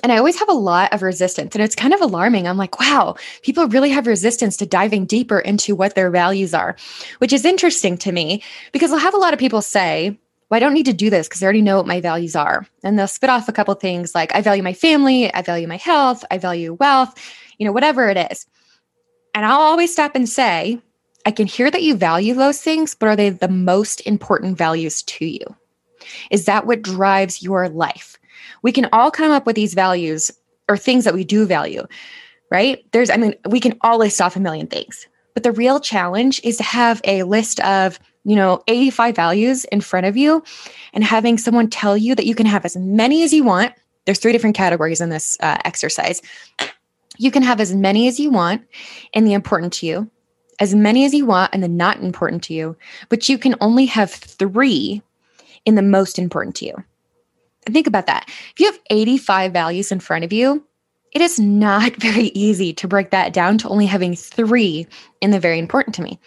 And 0.04 0.12
I 0.12 0.18
always 0.18 0.38
have 0.38 0.50
a 0.50 0.54
lot 0.54 0.94
of 0.94 1.02
resistance. 1.02 1.56
And 1.56 1.64
it's 1.64 1.76
kind 1.76 1.94
of 1.94 2.02
alarming. 2.02 2.48
I'm 2.48 2.58
like, 2.58 2.80
wow, 2.80 3.16
people 3.42 3.68
really 3.68 3.90
have 3.90 4.08
resistance 4.08 4.58
to 4.58 4.66
diving 4.66 5.06
deeper 5.06 5.40
into 5.40 5.76
what 5.76 5.96
their 5.96 6.12
values 6.12 6.54
are, 6.54 6.76
which 7.20 7.34
is 7.34 7.46
interesting 7.46 7.98
to 8.00 8.12
me 8.12 8.44
because 8.72 8.92
I'll 8.92 9.00
have 9.00 9.14
a 9.14 9.20
lot 9.20 9.34
of 9.34 9.40
people 9.40 9.62
say, 9.62 10.20
well, 10.50 10.58
I 10.58 10.60
don't 10.60 10.74
need 10.74 10.86
to 10.86 10.94
do 10.94 11.10
this 11.10 11.28
because 11.28 11.42
I 11.42 11.46
already 11.46 11.62
know 11.62 11.78
what 11.78 11.88
my 11.88 12.02
values 12.02 12.36
are. 12.36 12.68
And 12.84 13.00
they'll 13.00 13.08
spit 13.08 13.30
off 13.30 13.50
a 13.50 13.54
couple 13.54 13.74
things 13.74 14.14
like, 14.14 14.36
I 14.36 14.42
value 14.42 14.62
my 14.62 14.74
family, 14.74 15.34
I 15.34 15.42
value 15.42 15.68
my 15.68 15.78
health, 15.78 16.24
I 16.30 16.38
value 16.38 16.74
wealth, 16.74 17.16
you 17.58 17.66
know, 17.66 17.72
whatever 17.72 18.10
it 18.10 18.32
is. 18.32 18.46
And 19.34 19.46
I'll 19.46 19.62
always 19.62 19.92
stop 19.92 20.16
and 20.16 20.30
say, 20.30 20.80
I 21.26 21.32
can 21.32 21.48
hear 21.48 21.72
that 21.72 21.82
you 21.82 21.96
value 21.96 22.36
those 22.36 22.62
things, 22.62 22.94
but 22.94 23.10
are 23.10 23.16
they 23.16 23.32
the 23.32 23.48
most 23.48 24.02
important 24.02 24.58
values 24.58 25.02
to 25.04 25.26
you? 25.26 25.56
Is 26.30 26.46
that 26.46 26.68
what 26.68 26.84
drives 26.84 27.42
your 27.42 27.68
life? 27.68 28.18
We 28.66 28.72
can 28.72 28.90
all 28.92 29.12
come 29.12 29.30
up 29.30 29.46
with 29.46 29.56
these 29.56 29.76
values 29.76 30.32
or 30.68 30.76
things 30.76 31.04
that 31.04 31.14
we 31.14 31.24
do 31.24 31.46
value, 31.46 31.86
right? 32.50 32.84
There's, 32.94 33.12
I 33.12 33.18
mean, 33.18 33.36
we 33.48 33.60
can 33.60 33.78
all 33.82 34.00
list 34.00 34.20
off 34.20 34.36
a 34.36 34.40
million 34.40 34.66
things, 34.66 35.08
but 35.36 35.44
the 35.44 35.52
real 35.52 35.80
challenge 35.80 36.42
is 36.44 36.58
to 36.58 36.64
have 36.64 37.00
a 37.04 37.22
list 37.22 37.60
of, 37.60 38.00
you 38.24 38.36
know, 38.36 38.64
85 38.68 39.16
values 39.16 39.66
in 39.66 39.82
front 39.82 40.08
of 40.08 40.18
you 40.18 40.44
and 40.94 41.04
having 41.04 41.38
someone 41.38 41.70
tell 41.70 41.96
you 41.96 42.16
that 42.16 42.26
you 42.26 42.34
can 42.34 42.48
have 42.48 42.66
as 42.66 42.76
many 42.76 43.22
as 43.22 43.32
you 43.32 43.44
want. 43.44 43.72
There's 44.06 44.18
three 44.18 44.32
different 44.32 44.56
categories 44.56 45.00
in 45.00 45.12
this 45.12 45.38
uh, 45.42 45.58
exercise. 45.64 46.24
You 47.20 47.30
can 47.30 47.44
have 47.44 47.62
as 47.62 47.76
many 47.76 48.08
as 48.08 48.20
you 48.20 48.32
want 48.32 48.64
in 49.14 49.26
the 49.26 49.34
important 49.34 49.74
to 49.74 49.86
you, 49.86 50.10
as 50.60 50.74
many 50.74 51.06
as 51.06 51.14
you 51.14 51.28
want 51.28 51.54
in 51.54 51.62
the 51.62 51.68
not 51.68 52.00
important 52.00 52.42
to 52.46 52.56
you, 52.56 52.76
but 53.10 53.30
you 53.30 53.38
can 53.38 53.54
only 53.62 53.86
have 53.86 54.10
three 54.10 55.04
in 55.66 55.76
the 55.76 55.84
most 55.84 56.18
important 56.18 56.56
to 56.56 56.66
you 56.66 56.84
think 57.74 57.88
about 57.88 58.08
that. 58.08 58.26
If 58.28 58.60
you 58.60 58.66
have 58.68 58.80
85 58.90 59.54
values 59.54 59.92
in 59.92 60.00
front 60.00 60.24
of 60.24 60.34
you, 60.34 60.64
it 61.12 61.22
is 61.22 61.40
not 61.40 61.96
very 62.02 62.28
easy 62.36 62.74
to 62.74 62.88
break 62.88 63.10
that 63.12 63.34
down 63.34 63.58
to 63.60 63.70
only 63.70 63.86
having 63.86 64.16
three 64.16 64.88
in 65.22 65.32
the 65.32 65.40
very 65.40 65.60
important 65.60 65.96
to 65.96 66.02
me. 66.02 66.20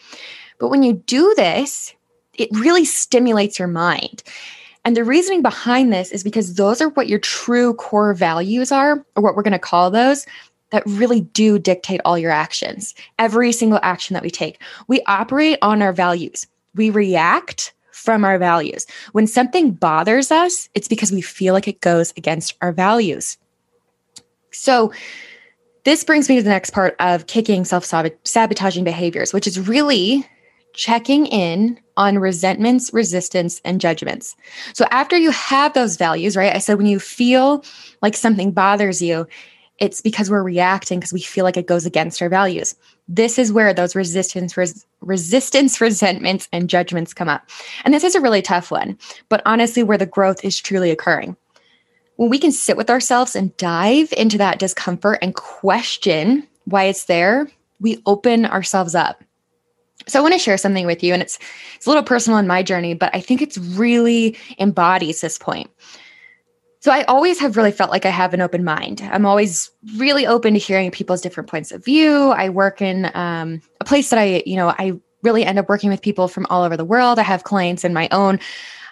But 0.59 0.68
when 0.68 0.83
you 0.83 0.95
do 0.95 1.33
this, 1.37 1.95
it 2.35 2.49
really 2.52 2.85
stimulates 2.85 3.59
your 3.59 3.68
mind. 3.68 4.23
And 4.85 4.97
the 4.97 5.04
reasoning 5.04 5.42
behind 5.42 5.92
this 5.92 6.12
is 6.12 6.25
because 6.25 6.54
those 6.54 6.80
are 6.80 6.88
what 6.90 7.09
your 7.09 7.18
true 7.18 7.75
core 7.75 8.14
values 8.14 8.73
are, 8.73 9.04
or 9.14 9.23
what 9.23 9.37
we're 9.37 9.42
going 9.42 9.52
to 9.52 9.59
call 9.59 9.90
those, 9.90 10.25
that 10.71 10.83
really 10.87 11.21
do 11.21 11.59
dictate 11.59 12.00
all 12.04 12.18
your 12.18 12.30
actions. 12.30 12.95
Every 13.18 13.52
single 13.52 13.80
action 13.83 14.14
that 14.14 14.23
we 14.23 14.30
take, 14.30 14.61
we 14.87 15.02
operate 15.07 15.59
on 15.62 15.83
our 15.83 15.92
values. 15.92 16.47
We 16.75 16.90
react 16.90 17.73
from 17.99 18.25
our 18.25 18.38
values. 18.38 18.87
When 19.12 19.26
something 19.26 19.73
bothers 19.73 20.31
us, 20.31 20.69
it's 20.75 20.88
because 20.88 21.12
we 21.12 21.21
feel 21.21 21.52
like 21.55 21.69
it 21.69 21.81
goes 21.81 22.12
against 22.17 22.55
our 22.62 22.73
values. 22.73 23.37
So, 24.52 24.93
this 25.85 26.05
brings 26.05 26.28
me 26.28 26.37
to 26.37 26.43
the 26.43 26.50
next 26.50 26.71
part 26.71 26.97
of 27.00 27.26
kicking 27.26 27.64
self 27.64 27.85
sabotaging 28.25 28.85
behaviors, 28.85 29.33
which 29.33 29.47
is 29.47 29.69
really 29.69 30.26
checking 30.75 31.26
in 31.26 31.78
on 31.97 32.19
resentments, 32.19 32.93
resistance, 32.93 33.61
and 33.64 33.81
judgments. 33.81 34.37
So, 34.75 34.87
after 34.90 35.17
you 35.17 35.31
have 35.31 35.73
those 35.75 35.97
values, 35.97 36.37
right? 36.37 36.55
I 36.55 36.59
said 36.59 36.78
when 36.78 36.87
you 36.87 37.00
feel 37.00 37.64
like 38.02 38.17
something 38.17 38.52
bothers 38.52 39.02
you, 39.02 39.26
it's 39.79 40.01
because 40.01 40.31
we're 40.31 40.43
reacting 40.43 40.99
because 40.99 41.13
we 41.13 41.21
feel 41.21 41.45
like 41.45 41.57
it 41.57 41.67
goes 41.67 41.87
against 41.87 42.21
our 42.21 42.29
values. 42.29 42.75
This 43.07 43.39
is 43.39 43.53
where 43.53 43.73
those 43.73 43.95
resistance, 43.95 44.57
res- 44.57 44.87
resistance, 45.01 45.81
resentments, 45.81 46.49
and 46.53 46.69
judgments 46.69 47.15
come 47.15 47.29
up. 47.29 47.49
And 47.85 47.95
this 47.95 48.05
is 48.05 48.15
a 48.15 48.21
really 48.21 48.43
tough 48.43 48.71
one, 48.71 48.99
but 49.29 49.43
honestly, 49.47 49.83
where 49.83 49.99
the 49.99 50.07
growth 50.07 50.45
is 50.45 50.59
truly 50.59 50.91
occurring. 50.91 51.37
When 52.17 52.31
we 52.31 52.39
can 52.39 52.51
sit 52.51 52.77
with 52.77 52.91
ourselves 52.91 53.37
and 53.37 53.57
dive 53.57 54.13
into 54.17 54.39
that 54.39 54.59
discomfort 54.59 55.21
and 55.23 55.35
question 55.35 56.47
why 56.65 56.85
it's 56.85 57.05
there, 57.05 57.49
we 57.81 58.03
open 58.07 58.45
ourselves 58.45 58.97
up. 58.97 59.23
So 60.09 60.19
I 60.19 60.23
want 60.23 60.33
to 60.33 60.41
share 60.41 60.59
something 60.59 60.87
with 60.87 61.05
you, 61.05 61.13
and 61.13 61.23
it's 61.23 61.39
it's 61.77 61.87
a 61.87 61.91
little 61.91 62.03
personal 62.03 62.39
in 62.39 62.47
my 62.47 62.63
journey, 62.63 62.95
but 62.95 63.15
I 63.15 63.21
think 63.21 63.43
it's 63.43 63.59
really 63.59 64.37
embodies 64.59 65.21
this 65.21 65.39
point 65.39 65.71
so 66.81 66.93
I 66.93 67.03
always 67.05 67.41
have 67.41 67.57
really 67.57 67.73
felt 67.73 67.91
like 67.91 68.07
I 68.07 68.11
have 68.11 68.35
an 68.35 68.41
open 68.41 68.65
mind. 68.65 69.01
I'm 69.11 69.27
always 69.27 69.71
really 69.97 70.27
open 70.27 70.55
to 70.55 70.61
hearing 70.61 70.91
people's 70.91 71.21
different 71.21 71.49
points 71.49 71.73
of 71.73 71.85
view. 71.85 72.31
I 72.31 72.49
work 72.49 72.81
in 72.81 73.11
um, 73.15 73.61
a 73.81 73.85
place 73.85 74.11
that 74.11 74.19
I, 74.19 74.43
you 74.47 74.57
know, 74.57 74.69
I 74.79 74.93
really 75.23 75.45
end 75.45 75.59
up 75.59 75.69
working 75.69 75.91
with 75.91 76.03
people 76.03 76.29
from 76.29 76.47
all 76.51 76.63
over 76.63 76.77
the 76.77 76.85
world. 76.85 77.19
I 77.19 77.23
have 77.23 77.43
clients 77.43 77.85
in 77.85 77.93
my 77.93 78.09
own 78.13 78.39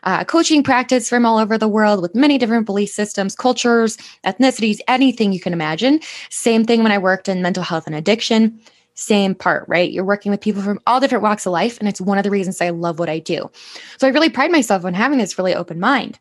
uh, 0.02 0.24
coaching 0.24 0.62
practice 0.62 1.08
from 1.08 1.24
all 1.24 1.38
over 1.38 1.58
the 1.58 1.68
world 1.68 2.02
with 2.02 2.14
many 2.14 2.38
different 2.38 2.66
belief 2.66 2.90
systems, 2.90 3.34
cultures, 3.34 3.96
ethnicities, 4.24 4.78
anything 4.88 5.32
you 5.32 5.40
can 5.40 5.52
imagine. 5.52 6.00
Same 6.30 6.64
thing 6.64 6.82
when 6.82 6.92
I 6.92 6.98
worked 6.98 7.28
in 7.28 7.42
mental 7.42 7.62
health 7.62 7.86
and 7.86 7.94
addiction. 7.94 8.58
Same 8.94 9.34
part, 9.34 9.64
right? 9.68 9.92
You're 9.92 10.04
working 10.04 10.30
with 10.30 10.40
people 10.40 10.62
from 10.62 10.80
all 10.86 11.00
different 11.00 11.22
walks 11.22 11.44
of 11.44 11.52
life. 11.52 11.78
And 11.78 11.88
it's 11.88 12.00
one 12.00 12.18
of 12.18 12.24
the 12.24 12.30
reasons 12.30 12.60
I 12.60 12.70
love 12.70 12.98
what 12.98 13.10
I 13.10 13.18
do. 13.18 13.50
So 13.98 14.06
I 14.06 14.10
really 14.10 14.30
pride 14.30 14.50
myself 14.50 14.84
on 14.84 14.94
having 14.94 15.18
this 15.18 15.36
really 15.38 15.54
open 15.54 15.78
mind. 15.78 16.18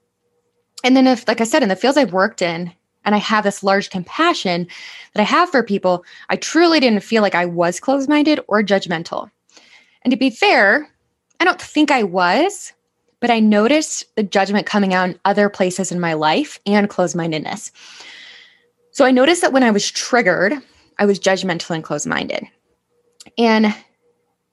And 0.86 0.96
then, 0.96 1.08
if, 1.08 1.28
like 1.28 1.42
I 1.42 1.46
said, 1.46 1.64
in 1.64 1.70
the 1.70 1.76
fields 1.76 1.98
I've 1.98 2.14
worked 2.14 2.44
in, 2.44 2.72
and 3.06 3.16
I 3.16 3.18
have 3.18 3.44
this 3.44 3.64
large 3.64 3.90
compassion 3.90 4.68
that 5.14 5.22
I 5.22 5.26
have 5.26 5.50
for 5.50 5.64
people, 5.64 6.06
I 6.30 6.36
truly 6.36 6.80
didn't 6.80 7.02
feel 7.04 7.24
like 7.24 7.34
I 7.34 7.48
was 7.48 7.80
closed 7.80 8.08
minded 8.08 8.40
or 8.48 8.62
judgmental. 8.62 9.32
And 10.04 10.12
to 10.12 10.18
be 10.18 10.30
fair, 10.30 10.88
I 11.40 11.44
don't 11.44 11.60
think 11.60 11.90
I 11.90 12.04
was, 12.04 12.72
but 13.20 13.32
I 13.32 13.40
noticed 13.40 14.16
the 14.16 14.22
judgment 14.22 14.68
coming 14.68 14.94
out 14.94 15.10
in 15.10 15.20
other 15.26 15.50
places 15.50 15.92
in 15.92 16.00
my 16.00 16.14
life 16.14 16.60
and 16.68 16.88
closed 16.88 17.16
mindedness. 17.16 17.72
So 18.92 19.06
I 19.06 19.12
noticed 19.12 19.42
that 19.42 19.54
when 19.54 19.64
I 19.64 19.72
was 19.72 19.90
triggered, 19.90 20.54
I 21.00 21.08
was 21.08 21.20
judgmental 21.20 21.74
and 21.74 21.84
closed 21.84 22.06
minded. 22.06 22.46
And 23.40 23.74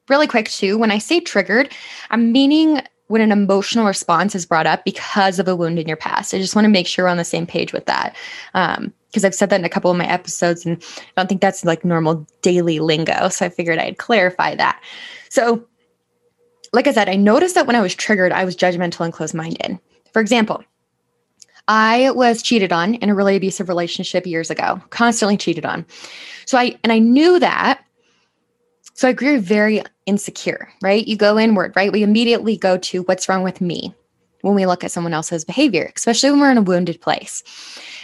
really 0.08 0.26
quick, 0.26 0.48
too, 0.48 0.78
when 0.78 0.90
I 0.90 0.96
say 0.96 1.20
triggered, 1.20 1.74
I'm 2.10 2.32
meaning 2.32 2.80
when 3.08 3.20
an 3.20 3.32
emotional 3.32 3.86
response 3.86 4.34
is 4.34 4.46
brought 4.46 4.66
up 4.66 4.84
because 4.84 5.38
of 5.38 5.48
a 5.48 5.56
wound 5.56 5.78
in 5.78 5.88
your 5.88 5.96
past. 5.96 6.32
I 6.32 6.38
just 6.38 6.54
want 6.54 6.64
to 6.64 6.70
make 6.70 6.86
sure 6.86 7.04
we're 7.04 7.10
on 7.10 7.16
the 7.16 7.24
same 7.24 7.46
page 7.46 7.72
with 7.72 7.86
that. 7.86 8.16
Um, 8.54 8.92
because 9.12 9.26
I've 9.26 9.34
said 9.34 9.50
that 9.50 9.60
in 9.60 9.66
a 9.66 9.68
couple 9.68 9.90
of 9.90 9.98
my 9.98 10.06
episodes 10.06 10.64
and 10.64 10.82
I 10.82 11.20
don't 11.20 11.28
think 11.28 11.42
that's 11.42 11.66
like 11.66 11.84
normal 11.84 12.26
daily 12.40 12.78
lingo. 12.78 13.28
So 13.28 13.44
I 13.44 13.50
figured 13.50 13.78
I'd 13.78 13.98
clarify 13.98 14.54
that. 14.54 14.82
So, 15.28 15.66
like 16.72 16.86
I 16.86 16.92
said, 16.92 17.10
I 17.10 17.16
noticed 17.16 17.54
that 17.54 17.66
when 17.66 17.76
I 17.76 17.82
was 17.82 17.94
triggered, 17.94 18.32
I 18.32 18.46
was 18.46 18.56
judgmental 18.56 19.04
and 19.04 19.12
closed 19.12 19.34
minded. 19.34 19.78
For 20.14 20.22
example, 20.22 20.64
I 21.68 22.10
was 22.12 22.42
cheated 22.42 22.72
on 22.72 22.94
in 22.94 23.10
a 23.10 23.14
really 23.14 23.36
abusive 23.36 23.68
relationship 23.68 24.26
years 24.26 24.50
ago, 24.50 24.80
constantly 24.88 25.36
cheated 25.36 25.66
on. 25.66 25.84
So 26.46 26.56
I, 26.56 26.78
and 26.82 26.90
I 26.90 26.98
knew 26.98 27.38
that 27.38 27.84
so 28.94 29.08
I 29.08 29.12
grew 29.12 29.40
very 29.40 29.82
insecure, 30.06 30.68
right? 30.82 31.06
You 31.06 31.16
go 31.16 31.38
inward, 31.38 31.74
right? 31.76 31.92
We 31.92 32.02
immediately 32.02 32.56
go 32.56 32.76
to 32.78 33.02
what's 33.02 33.28
wrong 33.28 33.42
with 33.42 33.60
me 33.60 33.94
when 34.42 34.54
we 34.54 34.66
look 34.66 34.84
at 34.84 34.90
someone 34.90 35.14
else's 35.14 35.44
behavior, 35.44 35.90
especially 35.96 36.30
when 36.30 36.40
we're 36.40 36.50
in 36.50 36.58
a 36.58 36.62
wounded 36.62 37.00
place. 37.00 37.42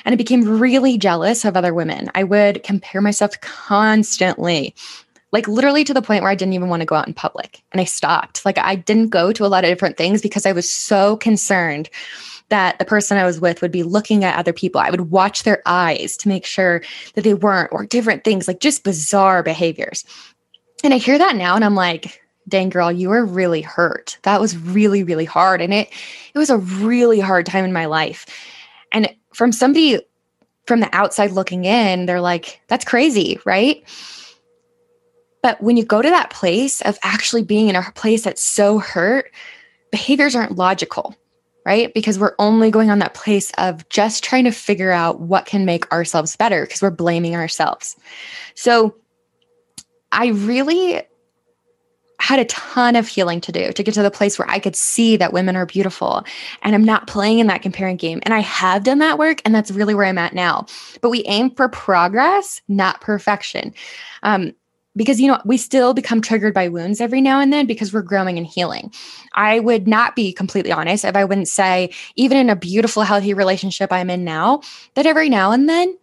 And 0.04 0.12
I 0.12 0.16
became 0.16 0.61
really 0.61 0.97
jealous 0.97 1.45
of 1.45 1.57
other 1.57 1.75
women. 1.75 2.11
I 2.14 2.25
would 2.25 2.62
compare 2.62 3.00
myself 3.00 3.38
constantly, 3.40 4.75
like 5.33 5.49
literally 5.49 5.85
to 5.85 5.92
the 5.92 6.02
point 6.02 6.23
where 6.23 6.30
I 6.30 6.37
didn't 6.37 6.54
even 6.54 6.68
want 6.68 6.80
to 6.80 6.87
go 6.87 6.95
out 6.95 7.09
in 7.09 7.14
public. 7.14 7.62
And 7.73 7.80
I 7.80 7.85
stopped. 7.85 8.45
Like 8.47 8.59
I 8.59 8.76
didn't 8.76 9.09
go 9.09 9.33
to 9.33 9.45
a 9.45 9.49
lot 9.49 9.64
of 9.64 9.71
different 9.71 9.97
things 9.97 10.23
because 10.23 10.47
I 10.47 10.52
was 10.52 10.73
so 10.73 11.16
concerned 11.16 11.90
that 12.49 12.78
the 12.78 12.85
person 12.85 13.18
I 13.18 13.26
was 13.26 13.40
with 13.40 13.61
would 13.61 13.73
be 13.73 13.83
looking 13.83 14.25
at 14.25 14.38
other 14.38 14.52
people. 14.52 14.80
I 14.80 14.90
would 14.90 15.11
watch 15.11 15.42
their 15.42 15.61
eyes 15.66 16.16
to 16.18 16.28
make 16.28 16.47
sure 16.47 16.83
that 17.14 17.23
they 17.23 17.35
weren't, 17.35 17.73
or 17.73 17.85
different 17.85 18.25
things, 18.25 18.49
like 18.49 18.61
just 18.61 18.85
bizarre 18.85 19.42
behaviors. 19.42 20.04
And 20.85 20.94
I 20.94 20.99
hear 20.99 21.18
that 21.18 21.37
now 21.37 21.56
and 21.56 21.64
I'm 21.64 21.75
like, 21.75 22.23
dang 22.49 22.70
girl, 22.70 22.90
you 22.90 23.11
were 23.11 23.25
really 23.25 23.61
hurt. 23.61 24.18
That 24.23 24.40
was 24.40 24.56
really, 24.56 25.02
really 25.02 25.25
hard. 25.25 25.61
And 25.61 25.75
it 25.75 25.88
it 26.35 26.38
was 26.38 26.50
a 26.50 26.58
really 26.58 27.20
hard 27.20 27.47
time 27.47 27.64
in 27.64 27.73
my 27.73 27.87
life. 27.87 28.26
And 28.92 29.14
from 29.35 29.52
somebody 29.52 30.00
from 30.66 30.80
the 30.80 30.94
outside 30.94 31.32
looking 31.32 31.64
in, 31.64 32.06
they're 32.06 32.20
like, 32.20 32.61
that's 32.68 32.85
crazy, 32.85 33.38
right? 33.44 33.82
But 35.42 35.61
when 35.62 35.76
you 35.76 35.85
go 35.85 36.02
to 36.02 36.11
that 36.11 36.30
place 36.30 36.80
of 36.82 36.99
actually 37.02 37.42
being 37.42 37.68
in 37.68 37.76
a 37.76 37.90
place 37.92 38.25
that's 38.25 38.42
so 38.42 38.78
hurt, 38.78 39.32
behaviors 39.90 40.37
aren't 40.37 40.56
logical, 40.56 41.14
right? 41.64 41.92
Because 41.94 42.18
we're 42.18 42.35
only 42.38 42.70
going 42.70 42.90
on 42.90 42.99
that 42.99 43.14
place 43.14 43.50
of 43.56 43.88
just 43.88 44.23
trying 44.23 44.44
to 44.44 44.50
figure 44.50 44.90
out 44.90 45.20
what 45.20 45.47
can 45.47 45.64
make 45.64 45.90
ourselves 45.92 46.37
better 46.37 46.66
because 46.66 46.82
we're 46.82 46.90
blaming 46.90 47.35
ourselves. 47.35 47.97
So 48.54 48.94
I 50.12 50.29
really 50.29 51.03
had 52.21 52.41
a 52.41 52.45
ton 52.47 52.97
of 52.97 53.07
healing 53.07 53.41
to 53.41 53.53
do 53.53 53.73
to 53.73 53.83
get 53.83 53.95
to 53.95 54.03
the 54.03 54.11
place 54.11 54.38
where 54.38 54.50
I 54.50 54.59
could 54.59 54.75
see 54.75 55.17
that 55.17 55.33
women 55.33 55.57
are 55.57 55.67
beautiful 55.67 56.25
and 56.62 56.75
I'm 56.75 56.85
not 56.85 57.07
playing 57.07 57.38
in 57.38 57.47
that 57.47 57.62
comparing 57.62 57.97
game. 57.97 58.21
And 58.25 58.35
I 58.35 58.41
have 58.41 58.83
done 58.83 58.99
that 58.99 59.19
work, 59.19 59.41
and 59.45 59.55
that's 59.55 59.71
really 59.71 59.95
where 59.95 60.07
I'm 60.07 60.19
at 60.19 60.35
now. 60.35 60.67
But 61.00 61.11
we 61.11 61.23
aim 61.25 61.50
for 61.50 61.69
progress, 61.69 62.61
not 62.69 63.00
perfection. 63.00 63.73
Um, 64.23 64.53
because 64.97 65.21
you 65.21 65.29
know 65.29 65.41
we 65.45 65.57
still 65.57 65.95
become 65.95 66.21
triggered 66.21 66.53
by 66.53 66.69
wounds 66.69 67.00
every 67.00 67.21
now 67.21 67.41
and 67.41 67.53
then 67.53 67.67
because 67.67 67.93
we're 67.93 68.03
growing 68.03 68.37
and 68.37 68.47
healing 68.47 68.93
i 69.35 69.61
would 69.61 69.87
not 69.87 70.17
be 70.17 70.33
completely 70.33 70.73
honest 70.73 71.05
if 71.05 71.15
i 71.15 71.25
wouldn't 71.25 71.47
say 71.47 71.91
even 72.17 72.37
in 72.37 72.50
a 72.50 72.57
beautiful 72.57 73.05
healthy 73.05 73.33
relationship 73.33 73.93
i'm 73.93 74.11
in 74.11 74.25
now 74.25 74.61
that 74.95 75.07
every 75.07 75.29
now 75.29 75.53
and 75.53 75.69
then 75.69 75.97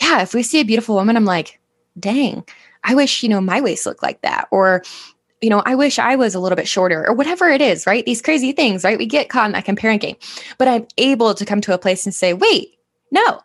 yeah 0.00 0.20
if 0.20 0.34
we 0.34 0.42
see 0.42 0.60
a 0.60 0.64
beautiful 0.64 0.94
woman 0.94 1.16
i'm 1.16 1.24
like 1.24 1.58
dang 1.98 2.44
I 2.84 2.94
wish, 2.94 3.22
you 3.22 3.28
know, 3.28 3.40
my 3.40 3.60
waist 3.60 3.86
looked 3.86 4.02
like 4.02 4.20
that. 4.22 4.46
Or, 4.50 4.82
you 5.40 5.50
know, 5.50 5.62
I 5.64 5.74
wish 5.74 5.98
I 5.98 6.16
was 6.16 6.34
a 6.34 6.40
little 6.40 6.56
bit 6.56 6.68
shorter 6.68 7.06
or 7.06 7.14
whatever 7.14 7.48
it 7.48 7.60
is, 7.60 7.86
right? 7.86 8.04
These 8.04 8.22
crazy 8.22 8.52
things, 8.52 8.84
right? 8.84 8.98
We 8.98 9.06
get 9.06 9.28
caught 9.28 9.46
in 9.46 9.52
that 9.52 9.64
comparing 9.64 9.98
game. 9.98 10.16
But 10.58 10.68
I'm 10.68 10.86
able 10.98 11.34
to 11.34 11.44
come 11.44 11.60
to 11.62 11.74
a 11.74 11.78
place 11.78 12.04
and 12.04 12.14
say, 12.14 12.34
wait, 12.34 12.78
no, 13.10 13.40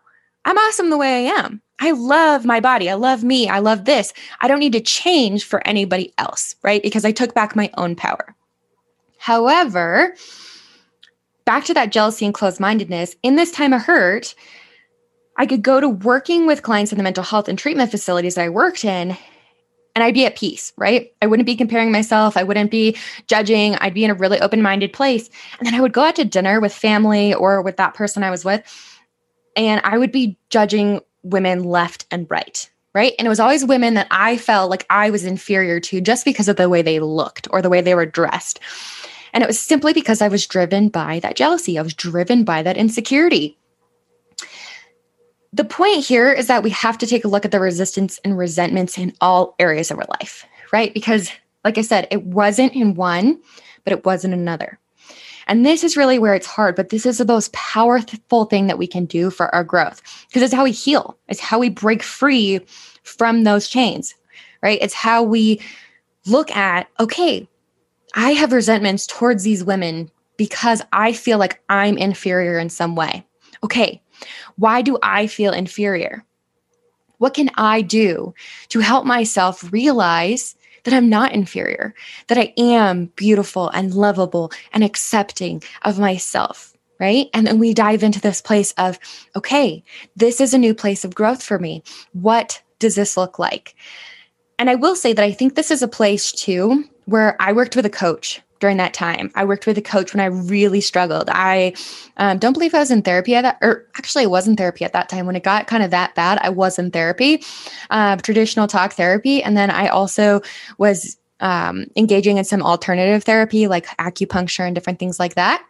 I'm 0.45 0.57
awesome 0.57 0.89
the 0.89 0.97
way 0.97 1.27
I 1.27 1.33
am. 1.39 1.61
I 1.79 1.91
love 1.91 2.43
my 2.45 2.59
body. 2.59 2.89
I 2.89 2.95
love 2.95 3.23
me. 3.23 3.47
I 3.47 3.59
love 3.59 3.85
this. 3.85 4.13
I 4.41 4.47
don't 4.47 4.59
need 4.59 4.73
to 4.73 4.81
change 4.81 5.45
for 5.45 5.65
anybody 5.65 6.13
else, 6.17 6.55
right? 6.61 6.83
Because 6.83 7.05
I 7.05 7.11
took 7.11 7.33
back 7.33 7.55
my 7.55 7.69
own 7.77 7.95
power. 7.95 8.35
However, 9.17 10.15
back 11.45 11.65
to 11.65 11.73
that 11.73 11.91
jealousy 11.91 12.25
and 12.25 12.33
closed 12.33 12.59
mindedness, 12.59 13.15
in 13.23 13.35
this 13.35 13.51
time 13.51 13.73
of 13.73 13.81
hurt, 13.81 14.35
I 15.37 15.45
could 15.45 15.61
go 15.61 15.79
to 15.79 15.87
working 15.87 16.45
with 16.45 16.63
clients 16.63 16.91
in 16.91 16.97
the 16.97 17.03
mental 17.03 17.23
health 17.23 17.47
and 17.47 17.57
treatment 17.57 17.91
facilities 17.91 18.35
that 18.35 18.43
I 18.43 18.49
worked 18.49 18.83
in 18.83 19.17
and 19.95 20.03
I'd 20.03 20.13
be 20.13 20.25
at 20.25 20.37
peace, 20.37 20.71
right? 20.77 21.11
I 21.21 21.27
wouldn't 21.27 21.45
be 21.45 21.55
comparing 21.55 21.91
myself. 21.91 22.37
I 22.37 22.43
wouldn't 22.43 22.71
be 22.71 22.97
judging. 23.27 23.75
I'd 23.75 23.93
be 23.93 24.03
in 24.03 24.11
a 24.11 24.15
really 24.15 24.39
open 24.39 24.61
minded 24.61 24.93
place. 24.93 25.29
And 25.57 25.67
then 25.67 25.75
I 25.75 25.81
would 25.81 25.93
go 25.93 26.03
out 26.03 26.15
to 26.17 26.25
dinner 26.25 26.59
with 26.59 26.73
family 26.73 27.33
or 27.33 27.61
with 27.61 27.77
that 27.77 27.93
person 27.93 28.23
I 28.23 28.31
was 28.31 28.45
with, 28.45 28.63
and 29.55 29.81
I 29.83 29.97
would 29.97 30.11
be 30.11 30.37
judging 30.49 31.01
women 31.23 31.63
left 31.63 32.05
and 32.11 32.27
right, 32.29 32.69
right? 32.93 33.13
And 33.19 33.25
it 33.25 33.29
was 33.29 33.39
always 33.39 33.65
women 33.65 33.95
that 33.95 34.07
I 34.09 34.37
felt 34.37 34.69
like 34.69 34.85
I 34.89 35.09
was 35.09 35.25
inferior 35.25 35.79
to 35.81 36.01
just 36.01 36.25
because 36.25 36.47
of 36.47 36.55
the 36.55 36.69
way 36.69 36.81
they 36.81 36.99
looked 36.99 37.47
or 37.51 37.61
the 37.61 37.69
way 37.69 37.81
they 37.81 37.95
were 37.95 38.05
dressed. 38.05 38.59
And 39.33 39.43
it 39.43 39.47
was 39.47 39.59
simply 39.59 39.93
because 39.93 40.21
I 40.21 40.27
was 40.27 40.47
driven 40.47 40.89
by 40.89 41.19
that 41.19 41.35
jealousy. 41.35 41.77
I 41.77 41.83
was 41.83 41.93
driven 41.93 42.43
by 42.43 42.63
that 42.63 42.77
insecurity 42.77 43.58
the 45.53 45.65
point 45.65 46.05
here 46.05 46.31
is 46.31 46.47
that 46.47 46.63
we 46.63 46.69
have 46.71 46.97
to 46.99 47.07
take 47.07 47.25
a 47.25 47.27
look 47.27 47.45
at 47.45 47.51
the 47.51 47.59
resistance 47.59 48.19
and 48.23 48.37
resentments 48.37 48.97
in 48.97 49.13
all 49.19 49.55
areas 49.59 49.89
of 49.89 49.97
our 49.97 50.05
life, 50.19 50.45
right? 50.71 50.93
Because, 50.93 51.31
like 51.63 51.77
I 51.77 51.81
said, 51.81 52.07
it 52.11 52.23
wasn't 52.23 52.73
in 52.73 52.93
one, 52.93 53.39
but 53.83 53.93
it 53.93 54.05
was 54.05 54.23
in 54.23 54.33
another. 54.33 54.79
And 55.47 55.65
this 55.65 55.83
is 55.83 55.97
really 55.97 56.19
where 56.19 56.35
it's 56.35 56.45
hard, 56.45 56.75
but 56.75 56.89
this 56.89 57.07
is 57.07 57.17
the 57.17 57.25
most 57.25 57.51
powerful 57.53 58.45
thing 58.45 58.67
that 58.67 58.77
we 58.77 58.85
can 58.85 59.05
do 59.05 59.31
for 59.31 59.53
our 59.53 59.63
growth 59.63 59.99
because 60.27 60.43
it's 60.43 60.53
how 60.53 60.63
we 60.63 60.71
heal, 60.71 61.17
it's 61.27 61.39
how 61.39 61.57
we 61.57 61.69
break 61.69 62.03
free 62.03 62.59
from 63.01 63.43
those 63.43 63.67
chains, 63.67 64.13
right? 64.61 64.77
It's 64.79 64.93
how 64.93 65.23
we 65.23 65.59
look 66.27 66.55
at, 66.55 66.87
okay, 66.99 67.47
I 68.13 68.33
have 68.33 68.51
resentments 68.51 69.07
towards 69.07 69.43
these 69.43 69.63
women 69.63 70.11
because 70.37 70.83
I 70.93 71.13
feel 71.13 71.39
like 71.39 71.61
I'm 71.67 71.97
inferior 71.97 72.59
in 72.59 72.69
some 72.69 72.95
way. 72.95 73.25
Okay, 73.63 74.01
why 74.55 74.81
do 74.81 74.97
I 75.01 75.27
feel 75.27 75.53
inferior? 75.53 76.25
What 77.17 77.33
can 77.33 77.49
I 77.55 77.81
do 77.81 78.33
to 78.69 78.79
help 78.79 79.05
myself 79.05 79.71
realize 79.71 80.55
that 80.83 80.93
I'm 80.93 81.09
not 81.09 81.33
inferior, 81.33 81.93
that 82.27 82.37
I 82.37 82.53
am 82.57 83.07
beautiful 83.15 83.69
and 83.69 83.93
lovable 83.93 84.51
and 84.73 84.83
accepting 84.83 85.61
of 85.83 85.99
myself? 85.99 86.73
Right. 86.99 87.29
And 87.33 87.47
then 87.47 87.59
we 87.59 87.73
dive 87.73 88.03
into 88.03 88.19
this 88.19 88.41
place 88.41 88.73
of, 88.73 88.99
okay, 89.33 89.83
this 90.17 90.41
is 90.41 90.53
a 90.53 90.57
new 90.57 90.73
place 90.73 91.05
of 91.05 91.15
growth 91.15 91.41
for 91.41 91.57
me. 91.57 91.81
What 92.11 92.61
does 92.79 92.95
this 92.95 93.15
look 93.15 93.39
like? 93.39 93.73
And 94.57 94.69
I 94.69 94.75
will 94.75 94.97
say 94.97 95.13
that 95.13 95.23
I 95.23 95.31
think 95.31 95.55
this 95.55 95.71
is 95.71 95.81
a 95.81 95.87
place 95.87 96.33
too 96.33 96.83
where 97.05 97.37
I 97.39 97.53
worked 97.53 97.77
with 97.77 97.85
a 97.85 97.89
coach 97.89 98.41
during 98.59 98.77
that 98.77 98.93
time. 98.93 99.31
I 99.35 99.45
worked 99.45 99.65
with 99.65 99.77
a 99.77 99.81
coach 99.81 100.13
when 100.13 100.21
I 100.21 100.25
really 100.25 100.81
struggled. 100.81 101.29
I 101.29 101.73
um, 102.17 102.37
don't 102.37 102.53
believe 102.53 102.73
I 102.73 102.79
was 102.79 102.91
in 102.91 103.01
therapy 103.01 103.35
at 103.35 103.41
that, 103.41 103.57
or 103.61 103.85
actually, 103.97 104.23
I 104.25 104.27
was 104.27 104.47
in 104.47 104.55
therapy 104.55 104.85
at 104.85 104.93
that 104.93 105.09
time. 105.09 105.25
When 105.25 105.35
it 105.35 105.43
got 105.43 105.67
kind 105.67 105.83
of 105.83 105.91
that 105.91 106.15
bad, 106.15 106.39
I 106.41 106.49
was 106.49 106.77
in 106.77 106.91
therapy, 106.91 107.43
uh, 107.89 108.17
traditional 108.17 108.67
talk 108.67 108.93
therapy. 108.93 109.41
And 109.41 109.55
then 109.55 109.69
I 109.71 109.87
also 109.87 110.41
was 110.77 111.17
um, 111.39 111.85
engaging 111.95 112.37
in 112.37 112.43
some 112.43 112.61
alternative 112.61 113.23
therapy 113.23 113.67
like 113.67 113.87
acupuncture 113.97 114.65
and 114.65 114.75
different 114.75 114.99
things 114.99 115.19
like 115.19 115.35
that. 115.35 115.63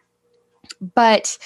But 0.95 1.37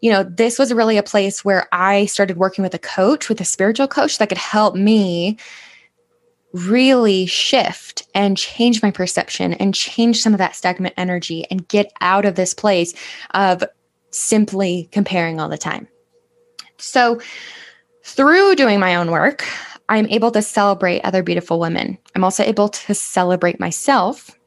you 0.00 0.12
know, 0.12 0.22
this 0.22 0.58
was 0.58 0.72
really 0.72 0.96
a 0.96 1.02
place 1.02 1.44
where 1.44 1.66
I 1.72 2.06
started 2.06 2.36
working 2.36 2.62
with 2.62 2.74
a 2.74 2.78
coach, 2.78 3.28
with 3.28 3.40
a 3.40 3.44
spiritual 3.44 3.88
coach 3.88 4.18
that 4.18 4.28
could 4.28 4.38
help 4.38 4.76
me 4.76 5.38
really 6.52 7.26
shift 7.26 8.06
and 8.14 8.36
change 8.36 8.82
my 8.82 8.90
perception 8.90 9.52
and 9.54 9.74
change 9.74 10.20
some 10.20 10.32
of 10.32 10.38
that 10.38 10.56
stagnant 10.56 10.94
energy 10.96 11.44
and 11.50 11.68
get 11.68 11.92
out 12.00 12.24
of 12.24 12.34
this 12.34 12.54
place 12.54 12.94
of 13.34 13.62
simply 14.10 14.88
comparing 14.92 15.40
all 15.40 15.48
the 15.48 15.58
time. 15.58 15.86
So, 16.78 17.20
through 18.04 18.54
doing 18.54 18.80
my 18.80 18.94
own 18.94 19.10
work, 19.10 19.46
I'm 19.90 20.06
able 20.06 20.30
to 20.30 20.42
celebrate 20.42 21.00
other 21.02 21.22
beautiful 21.22 21.60
women. 21.60 21.98
I'm 22.14 22.24
also 22.24 22.42
able 22.42 22.68
to 22.68 22.94
celebrate 22.94 23.60
myself 23.60 24.37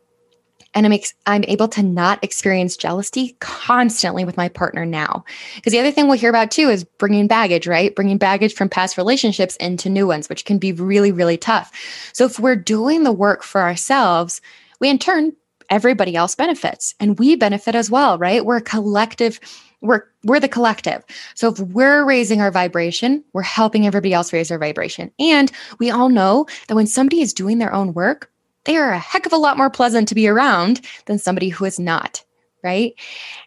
and 0.74 0.86
I'm, 0.86 0.94
ex- 0.94 1.14
I'm 1.26 1.44
able 1.48 1.68
to 1.70 1.84
not 1.84 2.24
experience 2.24 2.78
jealousy 2.78 3.36
constantly 3.40 4.24
with 4.24 4.38
my 4.38 4.50
partner 4.50 4.86
now. 4.86 5.26
Because 5.56 5.74
the 5.74 5.80
other 5.80 5.92
thing 5.92 6.08
we'll 6.08 6.18
hear 6.18 6.30
about 6.30 6.52
too 6.52 6.70
is 6.70 6.84
bringing 6.84 7.28
baggage, 7.28 7.68
right? 7.68 7.96
Bringing 7.96 8.18
baggage 8.18 8.54
from 8.54 8.70
past 8.70 8.98
relationships 8.98 9.56
into 9.58 9.90
new 9.90 10.08
ones, 10.08 10.30
which 10.30 10.46
can 10.46 10.58
be 10.58 10.72
really, 10.72 11.12
really 11.12 11.38
tough. 11.38 11.72
So 12.14 12.26
if 12.26 12.40
we're 12.40 12.56
doing 12.56 13.04
the 13.04 13.12
work 13.12 13.44
for 13.44 13.62
ourselves, 13.62 14.42
we 14.80 14.90
in 14.90 15.00
turn, 15.00 15.34
everybody 15.70 16.16
else 16.16 16.36
benefits 16.36 16.96
and 17.00 17.18
we 17.18 17.36
benefit 17.36 17.76
as 17.76 17.90
well, 17.90 18.18
right? 18.18 18.46
We're 18.46 18.58
a 18.58 18.62
collective 18.62 19.40
we're 19.82 20.04
we're 20.24 20.40
the 20.40 20.48
collective. 20.48 21.04
So 21.34 21.50
if 21.50 21.60
we're 21.60 22.06
raising 22.06 22.40
our 22.40 22.52
vibration, 22.52 23.24
we're 23.34 23.42
helping 23.42 23.88
everybody 23.88 24.14
else 24.14 24.32
raise 24.32 24.50
their 24.50 24.60
vibration. 24.60 25.12
And 25.18 25.52
we 25.80 25.90
all 25.90 26.10
know 26.10 26.46
that 26.68 26.76
when 26.76 26.86
somebody 26.86 27.22
is 27.22 27.34
doing 27.34 27.58
their 27.58 27.74
own 27.74 27.94
work, 27.94 28.31
they 28.66 28.78
are 28.78 28.92
a 28.92 29.00
heck 29.00 29.26
of 29.26 29.34
a 29.34 29.38
lot 29.38 29.58
more 29.58 29.70
pleasant 29.70 30.08
to 30.08 30.16
be 30.16 30.28
around 30.28 30.82
than 31.06 31.20
somebody 31.20 31.50
who 31.50 31.66
is 31.66 31.80
not 31.80 32.24
right? 32.64 32.94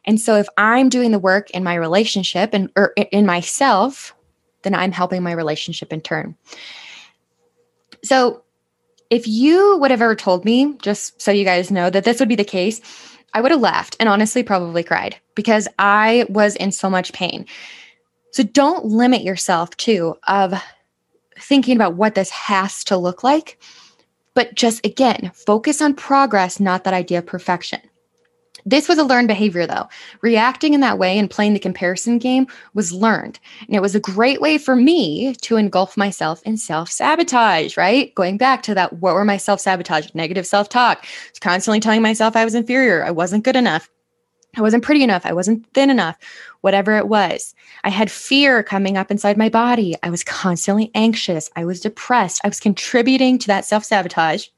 And 0.04 0.20
so 0.20 0.36
if 0.36 0.48
i'm 0.56 0.88
doing 0.88 1.10
the 1.10 1.18
work 1.18 1.50
in 1.50 1.64
my 1.64 1.74
relationship 1.74 2.50
and 2.52 2.70
or 2.76 2.92
in 3.12 3.26
myself 3.26 4.14
then 4.62 4.74
i'm 4.74 4.92
helping 4.92 5.22
my 5.22 5.32
relationship 5.32 5.92
in 5.92 6.00
turn. 6.00 6.36
So 8.02 8.42
if 9.10 9.28
you 9.28 9.78
would 9.78 9.90
have 9.90 10.02
ever 10.02 10.16
told 10.16 10.44
me 10.44 10.74
just 10.82 11.20
so 11.20 11.30
you 11.30 11.44
guys 11.44 11.70
know 11.70 11.90
that 11.90 12.04
this 12.04 12.18
would 12.18 12.28
be 12.28 12.34
the 12.34 12.44
case 12.44 12.80
i 13.34 13.40
would 13.40 13.50
have 13.50 13.60
laughed 13.60 13.96
and 14.00 14.08
honestly 14.08 14.42
probably 14.42 14.82
cried 14.82 15.16
because 15.34 15.68
i 15.78 16.26
was 16.28 16.56
in 16.56 16.72
so 16.72 16.90
much 16.90 17.12
pain. 17.12 17.46
So 18.32 18.42
don't 18.42 18.86
limit 18.86 19.22
yourself 19.22 19.76
too 19.76 20.16
of 20.26 20.54
thinking 21.38 21.76
about 21.76 21.94
what 21.94 22.16
this 22.16 22.30
has 22.30 22.82
to 22.84 22.96
look 22.96 23.22
like 23.22 23.60
but 24.34 24.54
just 24.54 24.84
again, 24.84 25.30
focus 25.34 25.80
on 25.80 25.94
progress, 25.94 26.60
not 26.60 26.84
that 26.84 26.94
idea 26.94 27.18
of 27.18 27.26
perfection. 27.26 27.80
This 28.66 28.88
was 28.88 28.96
a 28.96 29.04
learned 29.04 29.28
behavior, 29.28 29.66
though. 29.66 29.88
Reacting 30.22 30.72
in 30.72 30.80
that 30.80 30.98
way 30.98 31.18
and 31.18 31.30
playing 31.30 31.52
the 31.52 31.58
comparison 31.58 32.18
game 32.18 32.46
was 32.72 32.92
learned. 32.92 33.38
And 33.66 33.76
it 33.76 33.82
was 33.82 33.94
a 33.94 34.00
great 34.00 34.40
way 34.40 34.56
for 34.56 34.74
me 34.74 35.34
to 35.42 35.56
engulf 35.56 35.98
myself 35.98 36.42
in 36.44 36.56
self 36.56 36.90
sabotage, 36.90 37.76
right? 37.76 38.14
Going 38.14 38.38
back 38.38 38.62
to 38.62 38.74
that, 38.74 38.94
what 38.94 39.14
were 39.14 39.24
my 39.24 39.36
self 39.36 39.60
sabotage? 39.60 40.08
Negative 40.14 40.46
self 40.46 40.70
talk. 40.70 41.04
Constantly 41.40 41.80
telling 41.80 42.00
myself 42.00 42.36
I 42.36 42.44
was 42.44 42.54
inferior, 42.54 43.04
I 43.04 43.10
wasn't 43.10 43.44
good 43.44 43.56
enough, 43.56 43.90
I 44.56 44.62
wasn't 44.62 44.84
pretty 44.84 45.02
enough, 45.02 45.26
I 45.26 45.32
wasn't 45.32 45.66
thin 45.74 45.90
enough, 45.90 46.16
whatever 46.60 46.96
it 46.96 47.08
was. 47.08 47.54
I 47.84 47.90
had 47.90 48.10
fear 48.10 48.62
coming 48.62 48.96
up 48.96 49.10
inside 49.10 49.36
my 49.36 49.48
body. 49.48 49.94
I 50.02 50.10
was 50.10 50.24
constantly 50.24 50.90
anxious. 50.94 51.50
I 51.56 51.64
was 51.64 51.80
depressed. 51.80 52.40
I 52.44 52.48
was 52.48 52.60
contributing 52.60 53.38
to 53.38 53.46
that 53.48 53.64
self 53.64 53.84
sabotage, 53.84 54.48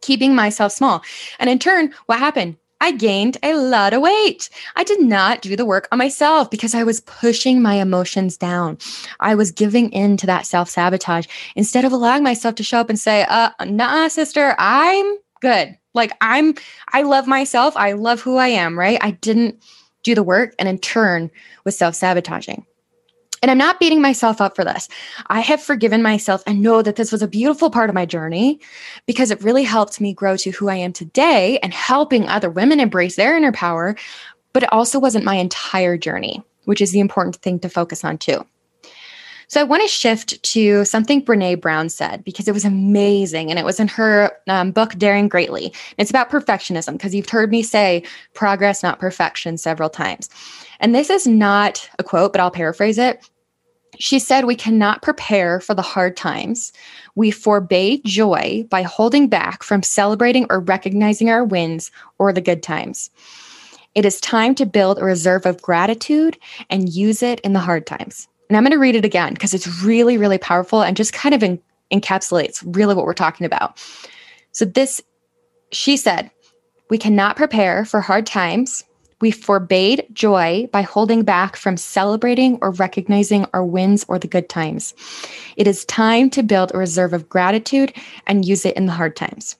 keeping 0.00 0.34
myself 0.34 0.72
small. 0.72 1.02
And 1.38 1.48
in 1.50 1.58
turn, 1.58 1.92
what 2.06 2.18
happened? 2.18 2.56
I 2.82 2.90
gained 2.90 3.38
a 3.44 3.54
lot 3.54 3.94
of 3.94 4.02
weight. 4.02 4.50
I 4.74 4.82
did 4.82 5.00
not 5.00 5.40
do 5.40 5.54
the 5.54 5.64
work 5.64 5.86
on 5.92 5.98
myself 5.98 6.50
because 6.50 6.74
I 6.74 6.82
was 6.82 7.00
pushing 7.02 7.62
my 7.62 7.74
emotions 7.74 8.36
down. 8.36 8.76
I 9.20 9.36
was 9.36 9.52
giving 9.52 9.88
in 9.90 10.16
to 10.16 10.26
that 10.26 10.46
self 10.46 10.68
sabotage 10.68 11.28
instead 11.54 11.84
of 11.84 11.92
allowing 11.92 12.24
myself 12.24 12.56
to 12.56 12.64
show 12.64 12.80
up 12.80 12.90
and 12.90 12.98
say, 12.98 13.24
uh, 13.28 13.50
nah, 13.64 14.08
sister, 14.08 14.56
I'm 14.58 15.16
good. 15.42 15.76
Like 15.92 16.12
I'm, 16.22 16.54
I 16.94 17.02
love 17.02 17.26
myself. 17.26 17.76
I 17.76 17.92
love 17.92 18.22
who 18.22 18.38
I 18.38 18.48
am, 18.48 18.78
right? 18.78 18.98
I 19.02 19.10
didn't 19.10 19.62
do 20.02 20.14
the 20.14 20.22
work, 20.22 20.54
and 20.58 20.68
in 20.68 20.78
turn 20.78 21.30
was 21.64 21.76
self 21.76 21.94
sabotaging. 21.94 22.64
And 23.42 23.50
I'm 23.50 23.58
not 23.58 23.80
beating 23.80 24.00
myself 24.00 24.40
up 24.40 24.54
for 24.54 24.64
this. 24.64 24.88
I 25.26 25.40
have 25.40 25.60
forgiven 25.60 26.00
myself 26.00 26.44
and 26.46 26.62
know 26.62 26.80
that 26.80 26.94
this 26.94 27.10
was 27.10 27.22
a 27.22 27.28
beautiful 27.28 27.70
part 27.70 27.90
of 27.90 27.94
my 27.94 28.06
journey 28.06 28.60
because 29.04 29.32
it 29.32 29.42
really 29.42 29.64
helped 29.64 30.00
me 30.00 30.14
grow 30.14 30.36
to 30.36 30.52
who 30.52 30.68
I 30.68 30.76
am 30.76 30.92
today 30.92 31.58
and 31.58 31.74
helping 31.74 32.28
other 32.28 32.48
women 32.48 32.78
embrace 32.78 33.16
their 33.16 33.36
inner 33.36 33.50
power. 33.50 33.96
But 34.52 34.62
it 34.62 34.72
also 34.72 35.00
wasn't 35.00 35.24
my 35.24 35.34
entire 35.34 35.98
journey, 35.98 36.40
which 36.66 36.80
is 36.80 36.92
the 36.92 37.00
important 37.00 37.34
thing 37.36 37.58
to 37.60 37.68
focus 37.68 38.04
on 38.04 38.16
too. 38.16 38.46
So 39.52 39.60
I 39.60 39.64
want 39.64 39.82
to 39.82 39.88
shift 39.88 40.42
to 40.44 40.82
something 40.86 41.22
Brene 41.22 41.60
Brown 41.60 41.90
said 41.90 42.24
because 42.24 42.48
it 42.48 42.54
was 42.54 42.64
amazing. 42.64 43.50
And 43.50 43.58
it 43.58 43.66
was 43.66 43.78
in 43.78 43.86
her 43.88 44.32
um, 44.48 44.70
book, 44.70 44.96
Daring 44.96 45.28
Greatly. 45.28 45.74
It's 45.98 46.08
about 46.08 46.30
perfectionism 46.30 46.92
because 46.92 47.14
you've 47.14 47.28
heard 47.28 47.50
me 47.50 47.62
say 47.62 48.02
progress, 48.32 48.82
not 48.82 48.98
perfection, 48.98 49.58
several 49.58 49.90
times. 49.90 50.30
And 50.80 50.94
this 50.94 51.10
is 51.10 51.26
not 51.26 51.86
a 51.98 52.02
quote, 52.02 52.32
but 52.32 52.40
I'll 52.40 52.50
paraphrase 52.50 52.96
it. 52.96 53.28
She 53.98 54.18
said, 54.18 54.46
We 54.46 54.56
cannot 54.56 55.02
prepare 55.02 55.60
for 55.60 55.74
the 55.74 55.82
hard 55.82 56.16
times. 56.16 56.72
We 57.14 57.30
forbade 57.30 58.06
joy 58.06 58.64
by 58.70 58.80
holding 58.80 59.28
back 59.28 59.62
from 59.62 59.82
celebrating 59.82 60.46
or 60.48 60.60
recognizing 60.60 61.28
our 61.28 61.44
wins 61.44 61.90
or 62.18 62.32
the 62.32 62.40
good 62.40 62.62
times. 62.62 63.10
It 63.94 64.06
is 64.06 64.18
time 64.18 64.54
to 64.54 64.64
build 64.64 64.98
a 64.98 65.04
reserve 65.04 65.44
of 65.44 65.60
gratitude 65.60 66.38
and 66.70 66.88
use 66.88 67.22
it 67.22 67.38
in 67.40 67.52
the 67.52 67.60
hard 67.60 67.86
times. 67.86 68.28
And 68.52 68.56
I'm 68.58 68.64
going 68.64 68.72
to 68.72 68.78
read 68.78 68.96
it 68.96 69.06
again 69.06 69.32
because 69.32 69.54
it's 69.54 69.82
really, 69.82 70.18
really 70.18 70.36
powerful 70.36 70.82
and 70.82 70.94
just 70.94 71.14
kind 71.14 71.34
of 71.34 71.58
encapsulates 71.90 72.62
really 72.66 72.94
what 72.94 73.06
we're 73.06 73.14
talking 73.14 73.46
about. 73.46 73.82
So, 74.50 74.66
this, 74.66 75.00
she 75.70 75.96
said, 75.96 76.30
we 76.90 76.98
cannot 76.98 77.36
prepare 77.36 77.86
for 77.86 78.02
hard 78.02 78.26
times. 78.26 78.84
We 79.22 79.30
forbade 79.30 80.06
joy 80.12 80.68
by 80.70 80.82
holding 80.82 81.22
back 81.22 81.56
from 81.56 81.78
celebrating 81.78 82.58
or 82.60 82.72
recognizing 82.72 83.46
our 83.54 83.64
wins 83.64 84.04
or 84.06 84.18
the 84.18 84.28
good 84.28 84.50
times. 84.50 84.92
It 85.56 85.66
is 85.66 85.86
time 85.86 86.28
to 86.28 86.42
build 86.42 86.74
a 86.74 86.78
reserve 86.78 87.14
of 87.14 87.30
gratitude 87.30 87.94
and 88.26 88.44
use 88.44 88.66
it 88.66 88.76
in 88.76 88.84
the 88.84 88.92
hard 88.92 89.16
times. 89.16 89.56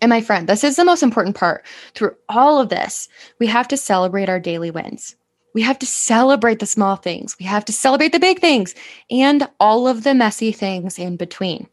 And 0.00 0.08
my 0.08 0.20
friend, 0.20 0.48
this 0.48 0.62
is 0.62 0.76
the 0.76 0.84
most 0.84 1.02
important 1.02 1.34
part. 1.34 1.66
Through 1.96 2.14
all 2.28 2.60
of 2.60 2.68
this, 2.68 3.08
we 3.40 3.48
have 3.48 3.66
to 3.66 3.76
celebrate 3.76 4.28
our 4.28 4.38
daily 4.38 4.70
wins. 4.70 5.16
We 5.58 5.62
have 5.62 5.80
to 5.80 5.86
celebrate 5.86 6.60
the 6.60 6.66
small 6.66 6.94
things. 6.94 7.36
We 7.36 7.44
have 7.46 7.64
to 7.64 7.72
celebrate 7.72 8.12
the 8.12 8.20
big 8.20 8.38
things 8.38 8.76
and 9.10 9.48
all 9.58 9.88
of 9.88 10.04
the 10.04 10.14
messy 10.14 10.52
things 10.52 11.00
in 11.00 11.16
between. 11.16 11.66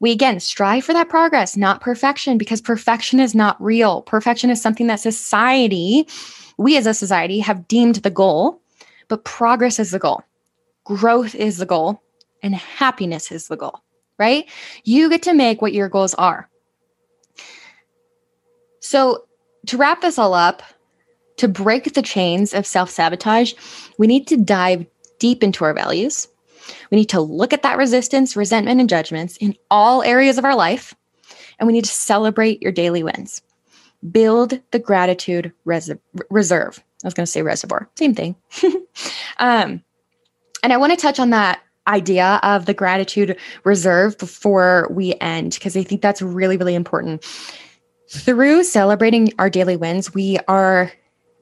We 0.00 0.10
again 0.10 0.40
strive 0.40 0.82
for 0.82 0.94
that 0.94 1.10
progress, 1.10 1.56
not 1.56 1.80
perfection, 1.80 2.38
because 2.38 2.60
perfection 2.60 3.20
is 3.20 3.32
not 3.32 3.62
real. 3.62 4.02
Perfection 4.02 4.50
is 4.50 4.60
something 4.60 4.88
that 4.88 4.98
society, 4.98 6.08
we 6.58 6.76
as 6.76 6.88
a 6.88 6.92
society, 6.92 7.38
have 7.38 7.68
deemed 7.68 7.94
the 8.02 8.10
goal, 8.10 8.60
but 9.06 9.22
progress 9.22 9.78
is 9.78 9.92
the 9.92 10.00
goal. 10.00 10.24
Growth 10.82 11.36
is 11.36 11.58
the 11.58 11.66
goal, 11.66 12.02
and 12.42 12.56
happiness 12.56 13.30
is 13.30 13.46
the 13.46 13.56
goal, 13.56 13.80
right? 14.18 14.50
You 14.82 15.08
get 15.08 15.22
to 15.22 15.34
make 15.34 15.62
what 15.62 15.72
your 15.72 15.88
goals 15.88 16.14
are. 16.14 16.48
So, 18.80 19.26
to 19.66 19.76
wrap 19.76 20.00
this 20.00 20.18
all 20.18 20.34
up, 20.34 20.64
to 21.36 21.48
break 21.48 21.94
the 21.94 22.02
chains 22.02 22.54
of 22.54 22.66
self 22.66 22.90
sabotage, 22.90 23.54
we 23.98 24.06
need 24.06 24.26
to 24.28 24.36
dive 24.36 24.86
deep 25.18 25.42
into 25.42 25.64
our 25.64 25.74
values. 25.74 26.28
We 26.90 26.98
need 26.98 27.10
to 27.10 27.20
look 27.20 27.52
at 27.52 27.62
that 27.62 27.78
resistance, 27.78 28.36
resentment, 28.36 28.80
and 28.80 28.88
judgments 28.88 29.36
in 29.38 29.56
all 29.70 30.02
areas 30.02 30.38
of 30.38 30.44
our 30.44 30.54
life. 30.54 30.94
And 31.58 31.66
we 31.66 31.72
need 31.72 31.84
to 31.84 31.90
celebrate 31.90 32.62
your 32.62 32.72
daily 32.72 33.02
wins. 33.02 33.42
Build 34.10 34.60
the 34.70 34.78
gratitude 34.78 35.52
res- 35.64 35.90
reserve. 36.30 36.82
I 37.02 37.06
was 37.06 37.14
going 37.14 37.26
to 37.26 37.30
say 37.30 37.42
reservoir, 37.42 37.88
same 37.96 38.14
thing. 38.14 38.36
um, 39.38 39.82
and 40.62 40.72
I 40.72 40.76
want 40.78 40.92
to 40.92 40.96
touch 40.96 41.18
on 41.18 41.30
that 41.30 41.60
idea 41.86 42.40
of 42.42 42.64
the 42.64 42.74
gratitude 42.74 43.36
reserve 43.64 44.16
before 44.18 44.88
we 44.90 45.14
end, 45.20 45.52
because 45.52 45.76
I 45.76 45.82
think 45.82 46.00
that's 46.00 46.22
really, 46.22 46.56
really 46.56 46.74
important. 46.74 47.22
Through 48.10 48.64
celebrating 48.64 49.32
our 49.38 49.50
daily 49.50 49.76
wins, 49.76 50.14
we 50.14 50.38
are 50.48 50.92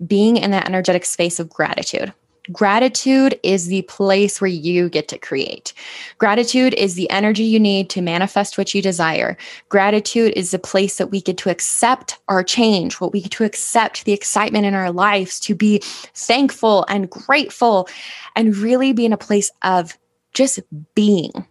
being 0.07 0.37
in 0.37 0.51
that 0.51 0.67
energetic 0.67 1.05
space 1.05 1.39
of 1.39 1.49
gratitude. 1.49 2.13
Gratitude 2.51 3.39
is 3.45 3.69
the 3.69 3.83
place 3.83 4.41
where 4.41 4.51
you 4.51 4.89
get 4.89 5.07
to 5.09 5.19
create. 5.19 5.73
Gratitude 6.19 6.75
is 6.75 6.97
the 6.97 7.09
energy 7.09 7.45
you 7.45 7.61
need 7.61 7.89
to 7.91 8.03
manifest 8.03 8.59
what 8.59 8.75
you 8.75 8.83
desire. 8.83 9.37
Gratitude 9.69 10.33
is 10.35 10.51
the 10.51 10.59
place 10.59 10.97
that 10.97 11.13
we 11.13 11.21
get 11.21 11.37
to 11.39 11.51
accept 11.51 12.19
our 12.27 12.43
change, 12.43 12.95
what 12.95 13.13
we 13.13 13.21
get 13.21 13.31
to 13.33 13.45
accept 13.45 14.05
the 14.05 14.13
excitement 14.13 14.67
in 14.67 14.75
our 14.75 14.91
lives, 14.91 15.39
to 15.39 15.55
be 15.55 15.79
thankful 16.15 16.85
and 16.89 17.09
grateful, 17.09 17.89
and 18.35 18.57
really 18.57 18.93
be 18.93 19.07
in 19.07 19.13
a 19.13 19.19
place 19.19 19.53
of 19.63 19.97
just 20.35 20.59
being. 20.97 21.47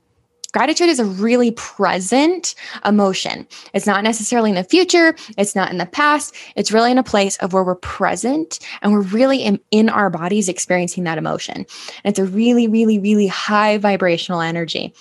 Gratitude 0.51 0.89
is 0.89 0.99
a 0.99 1.05
really 1.05 1.51
present 1.51 2.55
emotion. 2.83 3.47
It's 3.73 3.87
not 3.87 4.03
necessarily 4.03 4.49
in 4.49 4.55
the 4.55 4.63
future, 4.63 5.15
it's 5.37 5.55
not 5.55 5.71
in 5.71 5.77
the 5.77 5.85
past. 5.85 6.35
It's 6.55 6.71
really 6.71 6.91
in 6.91 6.97
a 6.97 7.03
place 7.03 7.37
of 7.37 7.53
where 7.53 7.63
we're 7.63 7.75
present 7.75 8.59
and 8.81 8.91
we're 8.91 9.01
really 9.01 9.43
in, 9.43 9.59
in 9.71 9.89
our 9.89 10.09
bodies 10.09 10.49
experiencing 10.49 11.05
that 11.05 11.17
emotion. 11.17 11.55
And 11.55 12.11
it's 12.11 12.19
a 12.19 12.25
really, 12.25 12.67
really, 12.67 12.99
really 12.99 13.27
high 13.27 13.77
vibrational 13.77 14.41
energy. 14.41 14.93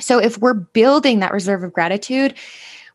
So 0.00 0.18
if 0.18 0.38
we're 0.38 0.54
building 0.54 1.18
that 1.18 1.32
reserve 1.32 1.62
of 1.62 1.72
gratitude, 1.72 2.34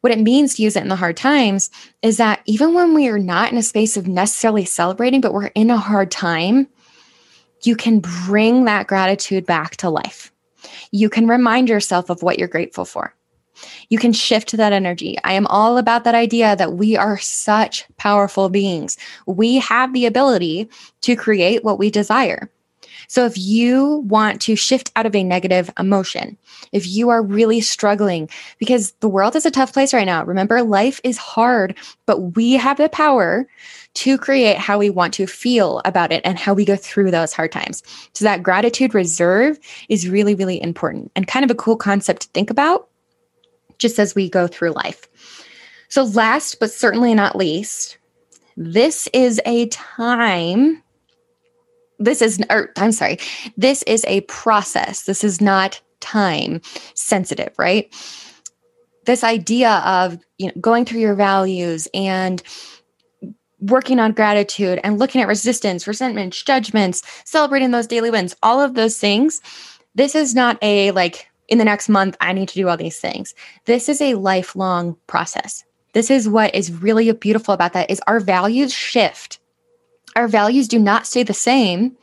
what 0.01 0.13
it 0.13 0.19
means 0.19 0.55
to 0.55 0.63
use 0.63 0.75
it 0.75 0.83
in 0.83 0.89
the 0.89 0.95
hard 0.95 1.17
times 1.17 1.69
is 2.01 2.17
that 2.17 2.41
even 2.45 2.73
when 2.73 2.93
we 2.93 3.07
are 3.09 3.19
not 3.19 3.51
in 3.51 3.57
a 3.57 3.63
space 3.63 3.97
of 3.97 4.07
necessarily 4.07 4.65
celebrating, 4.65 5.21
but 5.21 5.33
we're 5.33 5.47
in 5.47 5.69
a 5.69 5.77
hard 5.77 6.09
time, 6.09 6.67
you 7.63 7.75
can 7.75 7.99
bring 7.99 8.65
that 8.65 8.87
gratitude 8.87 9.45
back 9.45 9.75
to 9.77 9.89
life 9.89 10.31
you 10.91 11.09
can 11.09 11.27
remind 11.27 11.69
yourself 11.69 12.09
of 12.09 12.23
what 12.23 12.39
you're 12.39 12.47
grateful 12.47 12.85
for. 12.85 13.13
You 13.89 13.97
can 13.97 14.13
shift 14.13 14.51
that 14.57 14.73
energy. 14.73 15.17
I 15.23 15.33
am 15.33 15.47
all 15.47 15.77
about 15.77 16.03
that 16.03 16.15
idea 16.15 16.55
that 16.55 16.73
we 16.73 16.97
are 16.97 17.17
such 17.17 17.85
powerful 17.97 18.49
beings. 18.49 18.97
We 19.27 19.57
have 19.57 19.93
the 19.93 20.05
ability 20.05 20.69
to 21.01 21.15
create 21.15 21.63
what 21.63 21.79
we 21.79 21.89
desire. 21.89 22.49
So, 23.07 23.25
if 23.25 23.37
you 23.37 24.03
want 24.07 24.41
to 24.41 24.55
shift 24.55 24.91
out 24.95 25.05
of 25.05 25.15
a 25.15 25.23
negative 25.23 25.69
emotion, 25.79 26.37
if 26.71 26.87
you 26.87 27.09
are 27.09 27.21
really 27.21 27.61
struggling, 27.61 28.29
because 28.57 28.91
the 28.99 29.09
world 29.09 29.35
is 29.35 29.45
a 29.45 29.51
tough 29.51 29.73
place 29.73 29.93
right 29.93 30.05
now, 30.05 30.23
remember, 30.23 30.61
life 30.63 30.99
is 31.03 31.17
hard, 31.17 31.77
but 32.05 32.35
we 32.35 32.53
have 32.53 32.77
the 32.77 32.89
power 32.89 33.47
to 33.95 34.17
create 34.17 34.57
how 34.57 34.77
we 34.77 34.89
want 34.89 35.13
to 35.13 35.27
feel 35.27 35.81
about 35.85 36.11
it 36.11 36.21
and 36.25 36.37
how 36.37 36.53
we 36.53 36.65
go 36.65 36.75
through 36.75 37.11
those 37.11 37.33
hard 37.33 37.51
times. 37.51 37.83
So, 38.13 38.25
that 38.25 38.43
gratitude 38.43 38.93
reserve 38.93 39.59
is 39.89 40.09
really, 40.09 40.35
really 40.35 40.61
important 40.61 41.11
and 41.15 41.27
kind 41.27 41.45
of 41.45 41.51
a 41.51 41.55
cool 41.55 41.77
concept 41.77 42.23
to 42.23 42.27
think 42.29 42.49
about 42.49 42.89
just 43.77 43.99
as 43.99 44.15
we 44.15 44.29
go 44.29 44.47
through 44.47 44.71
life. 44.71 45.07
So, 45.89 46.03
last 46.03 46.59
but 46.59 46.71
certainly 46.71 47.13
not 47.13 47.35
least, 47.35 47.97
this 48.57 49.07
is 49.13 49.41
a 49.45 49.67
time. 49.67 50.81
This 51.99 52.21
is, 52.21 52.41
or 52.49 52.71
I'm 52.77 52.91
sorry, 52.91 53.17
this 53.57 53.83
is 53.83 54.03
a 54.07 54.21
process. 54.21 55.03
This 55.03 55.23
is 55.23 55.41
not 55.41 55.81
time 55.99 56.61
sensitive, 56.93 57.53
right? 57.57 57.93
This 59.05 59.23
idea 59.23 59.71
of 59.85 60.17
you 60.37 60.47
know 60.47 60.53
going 60.59 60.85
through 60.85 60.99
your 60.99 61.15
values 61.15 61.87
and 61.93 62.41
working 63.59 63.99
on 63.99 64.11
gratitude 64.11 64.79
and 64.83 64.99
looking 64.99 65.21
at 65.21 65.27
resistance, 65.27 65.87
resentments, 65.87 66.43
judgments, 66.43 67.01
celebrating 67.23 67.71
those 67.71 67.87
daily 67.87 68.11
wins, 68.11 68.35
all 68.43 68.61
of 68.61 68.75
those 68.75 68.97
things. 68.97 69.41
This 69.95 70.13
is 70.13 70.35
not 70.35 70.57
a 70.61 70.91
like 70.91 71.29
in 71.47 71.57
the 71.57 71.65
next 71.65 71.89
month, 71.89 72.17
I 72.21 72.33
need 72.33 72.49
to 72.49 72.55
do 72.55 72.67
all 72.67 72.77
these 72.77 72.99
things. 72.99 73.33
This 73.65 73.87
is 73.87 74.01
a 74.01 74.15
lifelong 74.15 74.97
process. 75.07 75.63
This 75.93 76.09
is 76.09 76.27
what 76.27 76.53
is 76.53 76.71
really 76.71 77.11
beautiful 77.13 77.53
about 77.53 77.73
that 77.73 77.89
is 77.89 78.01
our 78.07 78.19
values 78.19 78.73
shift. 78.73 79.39
Our 80.15 80.27
values 80.27 80.67
do 80.67 80.79
not 80.79 81.07
stay 81.07 81.23
the 81.23 81.33
same 81.33 81.95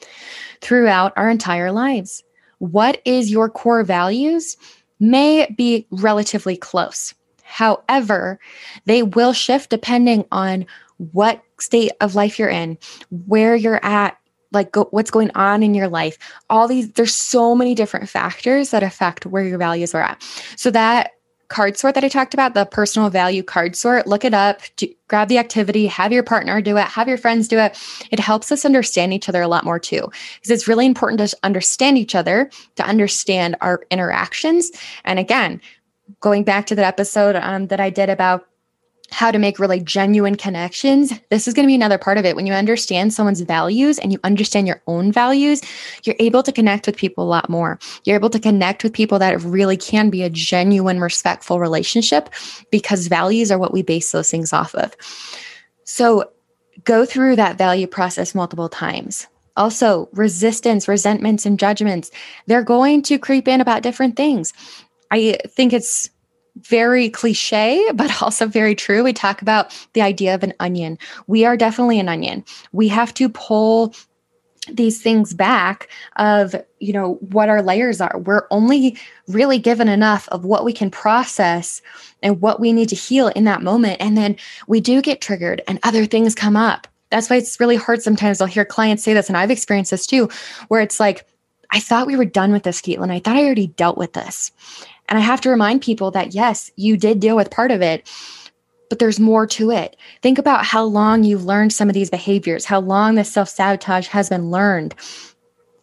throughout 0.61 1.13
our 1.17 1.31
entire 1.31 1.73
lives. 1.73 2.23
What 2.59 3.01
is 3.05 3.31
your 3.31 3.49
core 3.49 3.83
values 3.83 4.57
may 5.03 5.53
be 5.57 5.85
relatively 5.91 6.57
close. 6.57 7.13
However, 7.43 8.39
they 8.87 9.03
will 9.03 9.33
shift 9.33 9.69
depending 9.69 10.25
on 10.31 10.65
what 10.97 11.43
state 11.59 11.91
of 12.01 12.15
life 12.15 12.39
you're 12.39 12.49
in, 12.49 12.79
where 13.27 13.57
you're 13.57 13.85
at, 13.85 14.17
like 14.53 14.71
go, 14.71 14.87
what's 14.93 15.11
going 15.11 15.33
on 15.35 15.63
in 15.65 15.75
your 15.75 15.89
life. 15.89 16.17
All 16.49 16.69
these, 16.69 16.93
there's 16.93 17.15
so 17.15 17.55
many 17.57 17.75
different 17.75 18.09
factors 18.09 18.71
that 18.71 18.85
affect 18.85 19.27
where 19.27 19.43
your 19.43 19.59
values 19.59 19.93
are 19.93 20.03
at. 20.03 20.23
So 20.57 20.71
that 20.71 21.11
card 21.53 21.77
sort 21.77 21.95
that 21.95 22.05
I 22.05 22.09
talked 22.09 22.35
about, 22.35 22.55
the 22.55 22.65
personal 22.65 23.11
value 23.11 23.43
card 23.43 23.77
sort, 23.77 24.07
look 24.07 24.25
it 24.25 24.35
up, 24.35 24.61
do, 24.77 24.89
grab 25.09 25.29
the 25.29 25.39
activity, 25.39 25.87
have 25.87 26.13
your 26.13 26.23
partner 26.23 26.61
do 26.63 26.77
it, 26.79 26.85
have 26.85 27.07
your 27.07 27.19
friends 27.19 27.47
do 27.47 27.59
it. 27.59 27.79
It 28.11 28.19
helps 28.19 28.51
us 28.51 28.65
understand 28.65 29.13
each 29.13 29.29
other 29.29 29.43
a 29.43 29.49
lot 29.49 29.65
more 29.65 29.79
too, 29.79 30.11
because 30.35 30.51
it's 30.51 30.67
really 30.67 30.87
important 30.87 31.21
to 31.21 31.37
understand 31.43 31.99
each 31.99 32.15
other, 32.15 32.51
to 32.77 32.85
understand 32.85 33.57
our 33.61 33.83
interactions. 33.91 34.71
And 35.05 35.19
again, 35.19 35.61
going 36.21 36.43
back 36.43 36.67
to 36.67 36.75
that 36.75 36.87
episode 36.87 37.37
um, 37.37 37.67
that 37.69 37.81
I 37.81 37.91
did 37.91 38.09
about 38.09 38.47
how 39.13 39.31
to 39.31 39.39
make 39.39 39.59
really 39.59 39.79
genuine 39.79 40.37
connections, 40.37 41.13
this 41.29 41.47
is 41.47 41.55
going 41.55 41.65
to 41.65 41.71
be 41.71 41.75
another 41.75 41.99
part 41.99 42.19
of 42.19 42.25
it. 42.25 42.35
When 42.35 42.47
you 42.47 42.53
understand 42.53 43.13
someone's 43.13 43.43
values 43.43 43.99
and 43.99 44.11
you 44.13 44.19
understand 44.25 44.67
your 44.67 44.83
own 44.87 45.13
values, 45.13 45.61
you're 46.05 46.17
able 46.19 46.43
to 46.43 46.53
connect 46.53 46.87
with 46.87 46.97
people 46.97 47.25
a 47.25 47.29
lot 47.29 47.51
more. 47.51 47.79
You're 48.05 48.17
able 48.17 48.31
to 48.31 48.41
connect 48.41 48.83
with 48.83 48.93
people 48.93 49.19
that 49.19 49.41
really 49.43 49.77
can 49.77 50.09
be 50.09 50.23
a 50.23 50.31
genuine, 50.31 50.99
respectful 50.99 51.61
relationship 51.61 52.31
because 52.71 53.07
values 53.07 53.53
are 53.53 53.59
what 53.59 53.73
we 53.73 53.83
base 53.83 54.11
those 54.13 54.31
things 54.31 54.53
off 54.53 54.75
of. 54.75 54.97
So 55.85 56.31
go 56.85 57.05
through 57.05 57.37
that 57.37 57.59
value 57.59 57.87
process 57.87 58.35
multiple 58.35 58.69
times. 58.69 59.27
Also, 59.57 60.09
resistance, 60.13 60.89
resentments, 60.89 61.45
and 61.45 61.59
judgments, 61.59 62.11
they're 62.47 62.63
going 62.63 63.03
to 63.03 63.19
creep 63.19 63.47
in 63.47 63.61
about 63.61 63.83
different 63.83 64.17
things. 64.17 64.55
I 65.11 65.37
think 65.47 65.75
it's 65.75 66.09
very 66.57 67.09
cliche, 67.09 67.85
but 67.95 68.23
also 68.23 68.47
very 68.47 68.75
true. 68.75 69.03
We 69.03 69.13
talk 69.13 69.43
about 69.43 69.77
the 69.93 70.03
idea 70.03 70.35
of 70.35 70.43
an 70.43 70.55
onion. 70.61 70.99
We 71.27 71.45
are 71.45 71.57
definitely 71.57 72.01
an 72.01 72.09
onion. 72.09 72.45
We 72.73 72.89
have 72.89 73.15
to 73.15 73.29
pull 73.29 73.95
these 74.71 75.03
things 75.03 75.35
back 75.35 75.89
of 76.17 76.55
you 76.79 76.93
know 76.93 77.15
what 77.15 77.49
our 77.49 77.63
layers 77.63 78.01
are 78.01 78.17
we're 78.19 78.47
only 78.53 78.97
really 79.27 79.59
given 79.59 79.89
enough 79.89 80.29
of 80.29 80.45
what 80.45 80.65
we 80.65 80.73
can 80.73 80.89
process 80.89 81.83
and 82.23 82.41
what 82.41 82.61
we 82.61 82.73
need 82.73 82.89
to 82.89 82.95
heal 82.95 83.27
in 83.29 83.43
that 83.43 83.63
moment 83.63 83.97
and 84.01 84.17
then 84.17 84.37
we 84.69 84.81
do 84.81 85.03
get 85.03 85.21
triggered 85.21 85.61
and 85.67 85.81
other 85.83 86.07
things 86.07 86.33
come 86.33 86.57
up 86.57 86.87
that's 87.11 87.29
why 87.29 87.37
it's 87.37 87.59
really 87.59 87.75
hard 87.75 88.01
sometimes 88.03 88.41
i'll 88.41 88.47
hear 88.47 88.65
clients 88.65 89.03
say 89.03 89.13
this 89.13 89.27
and 89.27 89.37
i've 89.37 89.51
experienced 89.51 89.91
this 89.91 90.07
too 90.07 90.29
where 90.69 90.81
it's 90.81 91.01
like 91.01 91.27
i 91.73 91.81
thought 91.81 92.07
we 92.07 92.17
were 92.17 92.25
done 92.25 92.53
with 92.53 92.63
this 92.63 92.81
caitlyn 92.81 93.11
i 93.11 93.19
thought 93.19 93.37
i 93.37 93.45
already 93.45 93.67
dealt 93.67 93.99
with 93.99 94.13
this 94.13 94.53
and 95.09 95.19
I 95.19 95.23
have 95.23 95.41
to 95.43 95.51
remind 95.51 95.83
people 95.83 96.11
that 96.13 96.35
yes, 96.35 96.71
you 96.77 96.97
did 96.97 97.21
deal 97.21 97.37
with 97.37 97.51
part 97.51 97.71
of 97.71 97.83
it, 97.83 98.09
but 98.89 98.99
there's 98.99 99.21
more 99.21 99.47
to 99.47 99.71
it. 99.71 99.97
Think 100.21 100.39
about 100.39 100.65
how 100.65 100.85
long 100.85 101.25
you've 101.25 101.45
learned 101.45 101.73
some 101.73 101.89
of 101.89 101.95
these 101.95 102.11
behaviors, 102.11 102.65
how 102.65 102.81
long 102.81 103.15
this 103.15 103.33
self 103.33 103.49
sabotage 103.49 104.07
has 104.09 104.29
been 104.29 104.51
learned. 104.51 104.95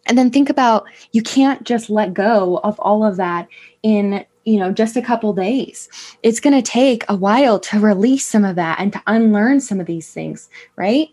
And 0.06 0.16
then 0.16 0.30
think 0.30 0.48
about 0.48 0.84
you 1.12 1.22
can't 1.22 1.64
just 1.64 1.90
let 1.90 2.14
go 2.14 2.60
of 2.62 2.78
all 2.80 3.04
of 3.04 3.16
that 3.16 3.48
in 3.82 4.24
you 4.44 4.58
know 4.58 4.72
just 4.72 4.96
a 4.96 5.02
couple 5.02 5.32
days 5.32 5.88
it's 6.22 6.40
going 6.40 6.54
to 6.54 6.62
take 6.62 7.04
a 7.08 7.16
while 7.16 7.60
to 7.60 7.78
release 7.78 8.26
some 8.26 8.44
of 8.44 8.56
that 8.56 8.80
and 8.80 8.92
to 8.92 9.02
unlearn 9.06 9.60
some 9.60 9.80
of 9.80 9.86
these 9.86 10.10
things 10.10 10.48
right 10.76 11.08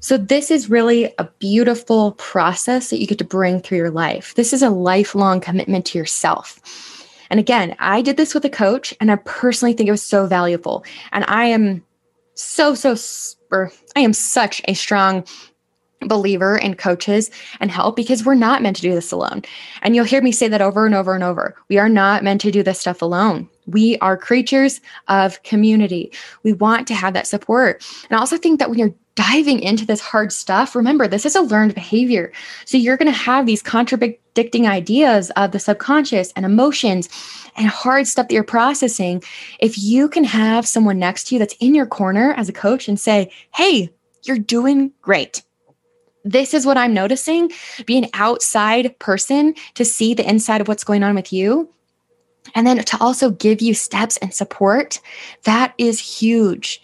so 0.00 0.18
this 0.18 0.50
is 0.50 0.70
really 0.70 1.12
a 1.18 1.24
beautiful 1.38 2.12
process 2.12 2.90
that 2.90 3.00
you 3.00 3.06
get 3.06 3.18
to 3.18 3.24
bring 3.24 3.60
through 3.60 3.78
your 3.78 3.90
life 3.90 4.34
this 4.34 4.52
is 4.52 4.62
a 4.62 4.70
lifelong 4.70 5.40
commitment 5.40 5.86
to 5.86 5.98
yourself 5.98 6.60
and 7.30 7.40
again, 7.40 7.74
I 7.78 8.02
did 8.02 8.16
this 8.16 8.34
with 8.34 8.44
a 8.44 8.50
coach 8.50 8.94
and 9.00 9.10
I 9.10 9.16
personally 9.16 9.72
think 9.72 9.88
it 9.88 9.92
was 9.92 10.02
so 10.02 10.26
valuable. 10.26 10.84
And 11.12 11.24
I 11.28 11.46
am 11.46 11.84
so, 12.34 12.74
so, 12.74 12.96
or 13.50 13.72
I 13.94 14.00
am 14.00 14.12
such 14.12 14.62
a 14.68 14.74
strong 14.74 15.24
believer 16.00 16.56
in 16.56 16.74
coaches 16.74 17.30
and 17.60 17.70
help 17.70 17.96
because 17.96 18.24
we're 18.24 18.34
not 18.34 18.62
meant 18.62 18.76
to 18.76 18.82
do 18.82 18.94
this 18.94 19.12
alone. 19.12 19.42
And 19.82 19.96
you'll 19.96 20.04
hear 20.04 20.22
me 20.22 20.32
say 20.32 20.48
that 20.48 20.60
over 20.60 20.86
and 20.86 20.94
over 20.94 21.14
and 21.14 21.24
over. 21.24 21.56
We 21.68 21.78
are 21.78 21.88
not 21.88 22.22
meant 22.22 22.40
to 22.42 22.50
do 22.50 22.62
this 22.62 22.80
stuff 22.80 23.02
alone. 23.02 23.48
We 23.66 23.98
are 23.98 24.16
creatures 24.16 24.80
of 25.08 25.42
community. 25.42 26.12
We 26.42 26.52
want 26.52 26.86
to 26.88 26.94
have 26.94 27.14
that 27.14 27.26
support. 27.26 27.84
And 28.08 28.16
I 28.16 28.20
also 28.20 28.38
think 28.38 28.58
that 28.58 28.70
when 28.70 28.78
you're 28.78 28.94
diving 29.16 29.60
into 29.60 29.86
this 29.86 30.00
hard 30.00 30.30
stuff, 30.30 30.76
remember, 30.76 31.08
this 31.08 31.26
is 31.26 31.34
a 31.34 31.40
learned 31.40 31.74
behavior. 31.74 32.32
So 32.64 32.76
you're 32.76 32.98
going 32.98 33.10
to 33.10 33.18
have 33.18 33.46
these 33.46 33.62
contradicting 33.62 34.66
ideas 34.68 35.30
of 35.36 35.52
the 35.52 35.58
subconscious 35.58 36.32
and 36.36 36.44
emotions 36.44 37.08
and 37.56 37.66
hard 37.66 38.06
stuff 38.06 38.28
that 38.28 38.34
you're 38.34 38.44
processing. 38.44 39.22
If 39.58 39.78
you 39.78 40.08
can 40.08 40.24
have 40.24 40.68
someone 40.68 40.98
next 40.98 41.28
to 41.28 41.34
you 41.34 41.38
that's 41.38 41.56
in 41.60 41.74
your 41.74 41.86
corner 41.86 42.34
as 42.36 42.48
a 42.48 42.52
coach 42.52 42.88
and 42.88 43.00
say, 43.00 43.32
hey, 43.54 43.90
you're 44.24 44.38
doing 44.38 44.92
great. 45.00 45.42
This 46.24 46.52
is 46.52 46.66
what 46.66 46.76
I'm 46.76 46.92
noticing. 46.92 47.52
Be 47.86 47.96
an 47.96 48.08
outside 48.12 48.98
person 48.98 49.54
to 49.74 49.84
see 49.84 50.12
the 50.12 50.28
inside 50.28 50.60
of 50.60 50.68
what's 50.68 50.84
going 50.84 51.02
on 51.02 51.14
with 51.14 51.32
you. 51.32 51.72
And 52.54 52.66
then 52.66 52.78
to 52.78 52.98
also 53.00 53.30
give 53.30 53.60
you 53.60 53.74
steps 53.74 54.16
and 54.18 54.32
support, 54.32 55.00
that 55.44 55.74
is 55.78 56.00
huge 56.00 56.80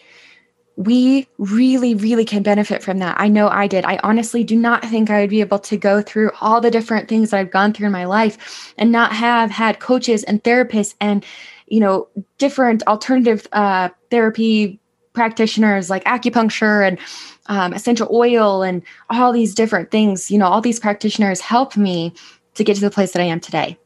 we 0.76 1.28
really, 1.38 1.94
really 1.94 2.24
can 2.24 2.42
benefit 2.42 2.82
from 2.82 2.98
that. 2.98 3.20
I 3.20 3.28
know 3.28 3.48
I 3.48 3.66
did. 3.66 3.84
I 3.84 3.98
honestly 4.02 4.42
do 4.42 4.56
not 4.56 4.84
think 4.84 5.10
I 5.10 5.20
would 5.20 5.30
be 5.30 5.40
able 5.40 5.58
to 5.60 5.76
go 5.76 6.00
through 6.00 6.30
all 6.40 6.60
the 6.60 6.70
different 6.70 7.08
things 7.08 7.30
that 7.30 7.40
I've 7.40 7.50
gone 7.50 7.72
through 7.72 7.86
in 7.86 7.92
my 7.92 8.04
life 8.04 8.72
and 8.78 8.90
not 8.90 9.12
have 9.12 9.50
had 9.50 9.80
coaches 9.80 10.24
and 10.24 10.42
therapists 10.42 10.94
and, 11.00 11.24
you 11.66 11.80
know, 11.80 12.08
different 12.38 12.82
alternative 12.86 13.46
uh, 13.52 13.90
therapy 14.10 14.80
practitioners 15.12 15.90
like 15.90 16.04
acupuncture 16.04 16.86
and 16.86 16.98
um, 17.46 17.74
essential 17.74 18.08
oil 18.10 18.62
and 18.62 18.82
all 19.10 19.32
these 19.32 19.54
different 19.54 19.90
things. 19.90 20.30
You 20.30 20.38
know, 20.38 20.46
all 20.46 20.62
these 20.62 20.80
practitioners 20.80 21.40
help 21.40 21.76
me 21.76 22.14
to 22.54 22.64
get 22.64 22.76
to 22.76 22.80
the 22.80 22.90
place 22.90 23.12
that 23.12 23.20
I 23.20 23.26
am 23.26 23.40
today. 23.40 23.78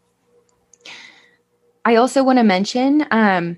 I 1.87 1.95
also 1.95 2.25
want 2.25 2.41
to 2.41 2.43
mention 2.43 3.07
um, 3.13 3.57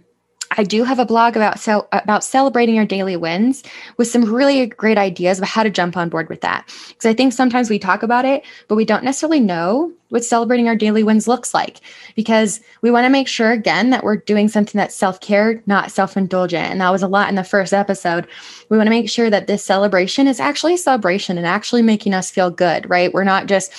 I 0.57 0.63
do 0.63 0.85
have 0.85 0.99
a 0.99 1.07
blog 1.07 1.35
about 1.35 1.67
about 1.93 2.23
celebrating 2.23 2.75
your 2.75 2.85
daily 2.85 3.17
wins 3.17 3.63
with 3.97 4.09
some 4.09 4.25
really 4.25 4.67
great 4.67 4.99
ideas 4.99 5.39
about 5.39 5.49
how 5.49 5.63
to 5.63 5.71
jump 5.71 5.97
on 5.97 6.11
board 6.11 6.29
with 6.29 6.43
that. 6.43 6.67
Because 6.89 7.07
I 7.07 7.15
think 7.15 7.33
sometimes 7.33 7.71
we 7.71 7.79
talk 7.79 8.03
about 8.03 8.27
it, 8.27 8.45
but 8.69 8.75
we 8.75 8.85
don't 8.85 9.03
necessarily 9.03 9.41
know 9.41 9.93
what 10.11 10.25
celebrating 10.25 10.69
our 10.69 10.77
daily 10.77 11.03
wins 11.03 11.27
looks 11.27 11.55
like. 11.55 11.81
Because 12.17 12.61
we 12.83 12.91
want 12.91 13.07
to 13.07 13.11
make 13.11 13.29
sure 13.29 13.51
again 13.51 13.89
that 13.91 14.05
we're 14.05 14.17
doing 14.17 14.49
something 14.49 14.79
that's 14.79 14.95
self-care, 14.95 15.63
not 15.67 15.91
self-indulgent. 15.91 16.71
And 16.71 16.83
that 16.83 16.93
was 16.93 17.03
a 17.03 17.09
lot 17.09 17.31
in 17.31 17.35
the 17.35 17.45
first 17.45 17.73
episode. 17.73 18.27
We 18.69 18.77
want 18.77 18.89
to 18.89 18.97
make 18.99 19.09
sure 19.09 19.31
that 19.31 19.47
this 19.47 19.65
celebration 19.65 20.27
is 20.27 20.39
actually 20.39 20.75
a 20.75 20.79
celebration 20.79 21.39
and 21.39 21.47
actually 21.47 21.83
making 21.83 22.13
us 22.13 22.31
feel 22.31 22.51
good, 22.51 22.89
right? 22.91 23.13
We're 23.13 23.25
not 23.25 23.47
just 23.47 23.73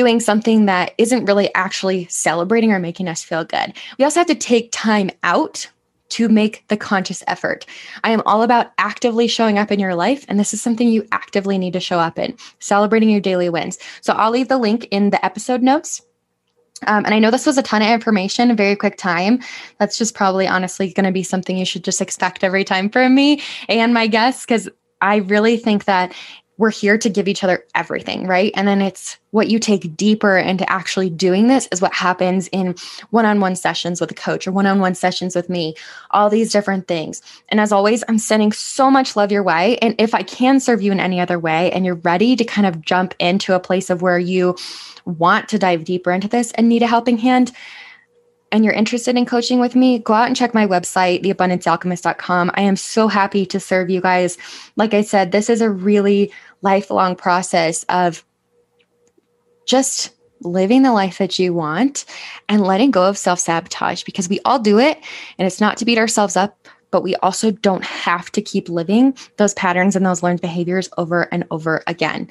doing 0.00 0.18
something 0.18 0.64
that 0.64 0.94
isn't 0.96 1.26
really 1.26 1.54
actually 1.54 2.06
celebrating 2.06 2.72
or 2.72 2.78
making 2.78 3.06
us 3.06 3.22
feel 3.22 3.44
good. 3.44 3.74
We 3.98 4.04
also 4.06 4.20
have 4.20 4.26
to 4.28 4.34
take 4.34 4.72
time 4.72 5.10
out 5.22 5.70
to 6.08 6.26
make 6.26 6.64
the 6.68 6.76
conscious 6.78 7.22
effort. 7.26 7.66
I 8.02 8.12
am 8.12 8.22
all 8.24 8.42
about 8.42 8.72
actively 8.78 9.28
showing 9.28 9.58
up 9.58 9.70
in 9.70 9.78
your 9.78 9.94
life, 9.94 10.24
and 10.26 10.40
this 10.40 10.54
is 10.54 10.62
something 10.62 10.88
you 10.88 11.06
actively 11.12 11.58
need 11.58 11.74
to 11.74 11.80
show 11.80 11.98
up 11.98 12.18
in, 12.18 12.34
celebrating 12.60 13.10
your 13.10 13.20
daily 13.20 13.50
wins. 13.50 13.78
So 14.00 14.14
I'll 14.14 14.30
leave 14.30 14.48
the 14.48 14.56
link 14.56 14.88
in 14.90 15.10
the 15.10 15.22
episode 15.22 15.62
notes. 15.62 16.00
Um, 16.86 17.04
and 17.04 17.14
I 17.14 17.18
know 17.18 17.30
this 17.30 17.44
was 17.44 17.58
a 17.58 17.62
ton 17.62 17.82
of 17.82 17.88
information, 17.88 18.56
very 18.56 18.74
quick 18.74 18.96
time. 18.96 19.40
That's 19.78 19.98
just 19.98 20.14
probably 20.14 20.48
honestly 20.48 20.94
going 20.94 21.04
to 21.04 21.12
be 21.12 21.22
something 21.22 21.58
you 21.58 21.66
should 21.66 21.84
just 21.84 22.00
expect 22.00 22.42
every 22.42 22.64
time 22.64 22.88
from 22.88 23.14
me 23.14 23.42
and 23.68 23.92
my 23.92 24.06
guests, 24.06 24.46
because 24.46 24.66
I 25.02 25.16
really 25.16 25.58
think 25.58 25.84
that 25.84 26.14
we're 26.60 26.70
here 26.70 26.98
to 26.98 27.08
give 27.08 27.26
each 27.26 27.42
other 27.42 27.64
everything, 27.74 28.26
right? 28.26 28.52
And 28.54 28.68
then 28.68 28.82
it's 28.82 29.16
what 29.30 29.48
you 29.48 29.58
take 29.58 29.96
deeper 29.96 30.36
into 30.36 30.70
actually 30.70 31.08
doing 31.08 31.46
this 31.46 31.66
is 31.72 31.80
what 31.80 31.94
happens 31.94 32.48
in 32.48 32.74
one 33.08 33.24
on 33.24 33.40
one 33.40 33.56
sessions 33.56 33.98
with 33.98 34.10
a 34.10 34.14
coach 34.14 34.46
or 34.46 34.52
one 34.52 34.66
on 34.66 34.78
one 34.78 34.94
sessions 34.94 35.34
with 35.34 35.48
me, 35.48 35.74
all 36.10 36.28
these 36.28 36.52
different 36.52 36.86
things. 36.86 37.22
And 37.48 37.60
as 37.60 37.72
always, 37.72 38.04
I'm 38.08 38.18
sending 38.18 38.52
so 38.52 38.90
much 38.90 39.16
love 39.16 39.32
your 39.32 39.42
way. 39.42 39.78
And 39.78 39.94
if 39.98 40.14
I 40.14 40.22
can 40.22 40.60
serve 40.60 40.82
you 40.82 40.92
in 40.92 41.00
any 41.00 41.18
other 41.18 41.38
way 41.38 41.72
and 41.72 41.86
you're 41.86 41.94
ready 41.94 42.36
to 42.36 42.44
kind 42.44 42.66
of 42.66 42.82
jump 42.82 43.14
into 43.18 43.54
a 43.54 43.60
place 43.60 43.88
of 43.88 44.02
where 44.02 44.18
you 44.18 44.54
want 45.06 45.48
to 45.48 45.58
dive 45.58 45.84
deeper 45.84 46.12
into 46.12 46.28
this 46.28 46.52
and 46.52 46.68
need 46.68 46.82
a 46.82 46.86
helping 46.86 47.16
hand, 47.16 47.52
and 48.52 48.64
you're 48.64 48.74
interested 48.74 49.16
in 49.16 49.26
coaching 49.26 49.60
with 49.60 49.76
me, 49.76 49.98
go 49.98 50.12
out 50.12 50.26
and 50.26 50.36
check 50.36 50.54
my 50.54 50.66
website, 50.66 51.22
theabundancealchemist.com. 51.22 52.50
I 52.54 52.62
am 52.62 52.76
so 52.76 53.08
happy 53.08 53.46
to 53.46 53.60
serve 53.60 53.90
you 53.90 54.00
guys. 54.00 54.36
Like 54.76 54.94
I 54.94 55.02
said, 55.02 55.32
this 55.32 55.48
is 55.48 55.60
a 55.60 55.70
really 55.70 56.32
lifelong 56.62 57.16
process 57.16 57.84
of 57.84 58.24
just 59.66 60.10
living 60.42 60.82
the 60.82 60.92
life 60.92 61.18
that 61.18 61.38
you 61.38 61.52
want 61.54 62.04
and 62.48 62.62
letting 62.62 62.90
go 62.90 63.08
of 63.08 63.16
self 63.16 63.38
sabotage 63.38 64.02
because 64.02 64.28
we 64.28 64.40
all 64.44 64.58
do 64.58 64.78
it. 64.78 64.98
And 65.38 65.46
it's 65.46 65.60
not 65.60 65.76
to 65.78 65.84
beat 65.84 65.98
ourselves 65.98 66.36
up, 66.36 66.66
but 66.90 67.02
we 67.02 67.14
also 67.16 67.52
don't 67.52 67.84
have 67.84 68.32
to 68.32 68.42
keep 68.42 68.68
living 68.68 69.16
those 69.36 69.54
patterns 69.54 69.94
and 69.94 70.04
those 70.04 70.22
learned 70.22 70.40
behaviors 70.40 70.88
over 70.98 71.28
and 71.32 71.44
over 71.50 71.82
again. 71.86 72.28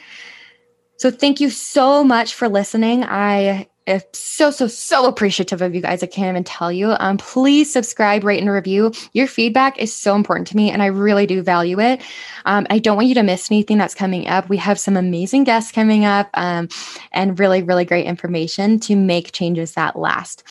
So, 0.98 1.10
thank 1.12 1.40
you 1.40 1.50
so 1.50 2.04
much 2.04 2.34
for 2.34 2.50
listening. 2.50 3.06
I 3.06 3.69
so, 4.14 4.52
so, 4.52 4.68
so 4.68 5.06
appreciative 5.06 5.62
of 5.62 5.74
you 5.74 5.82
guys. 5.82 6.04
I 6.04 6.08
can't 6.08 6.30
even 6.30 6.44
tell 6.44 6.72
you. 6.72 6.96
Um, 7.00 7.18
please 7.18 7.72
subscribe, 7.72 8.24
rate, 8.24 8.40
and 8.40 8.50
review. 8.50 8.92
Your 9.14 9.28
feedback 9.28 9.78
is 9.78 9.94
so 9.94 10.16
important 10.16 10.48
to 10.48 10.56
me, 10.56 10.70
and 10.70 10.82
I 10.82 10.88
really 10.88 11.26
do 11.26 11.42
value 11.42 11.80
it. 11.80 12.02
Um, 12.46 12.68
I 12.70 12.80
don't 12.80 12.96
want 12.96 13.08
you 13.08 13.16
to 13.16 13.24
miss 13.24 13.52
anything 13.52 13.78
that's 13.78 13.96
coming 13.96 14.28
up. 14.28 14.50
We 14.50 14.58
have 14.58 14.80
some 14.80 14.98
amazing 14.98 15.44
guests 15.44 15.72
coming 15.72 16.06
up 16.06 16.30
um, 16.36 16.70
and 17.12 17.40
really, 17.40 17.64
really 17.64 17.86
great 17.86 18.06
information 18.06 18.80
to 18.82 18.96
make 18.96 19.32
changes 19.32 19.74
that 19.74 19.98
last. 19.98 20.44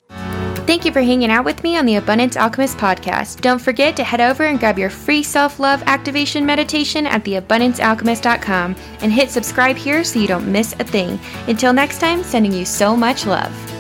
Thank 0.66 0.84
you 0.84 0.92
for 0.92 1.00
hanging 1.00 1.30
out 1.30 1.44
with 1.44 1.62
me 1.62 1.78
on 1.78 1.86
the 1.86 1.96
Abundance 1.96 2.36
Alchemist 2.36 2.76
podcast. 2.76 3.40
Don't 3.40 3.60
forget 3.60 3.96
to 3.96 4.04
head 4.04 4.20
over 4.20 4.44
and 4.44 4.58
grab 4.58 4.78
your 4.78 4.90
free 4.90 5.22
self 5.22 5.58
love 5.58 5.82
activation 5.86 6.44
meditation 6.44 7.06
at 7.06 7.24
theabundancealchemist.com 7.24 8.76
and 9.00 9.12
hit 9.12 9.30
subscribe 9.30 9.76
here 9.76 10.04
so 10.04 10.18
you 10.18 10.28
don't 10.28 10.50
miss 10.50 10.74
a 10.74 10.84
thing. 10.84 11.18
Until 11.46 11.72
next 11.72 12.00
time, 12.00 12.22
sending 12.22 12.52
you 12.52 12.64
so 12.64 12.94
much 12.94 13.24
love. 13.24 13.77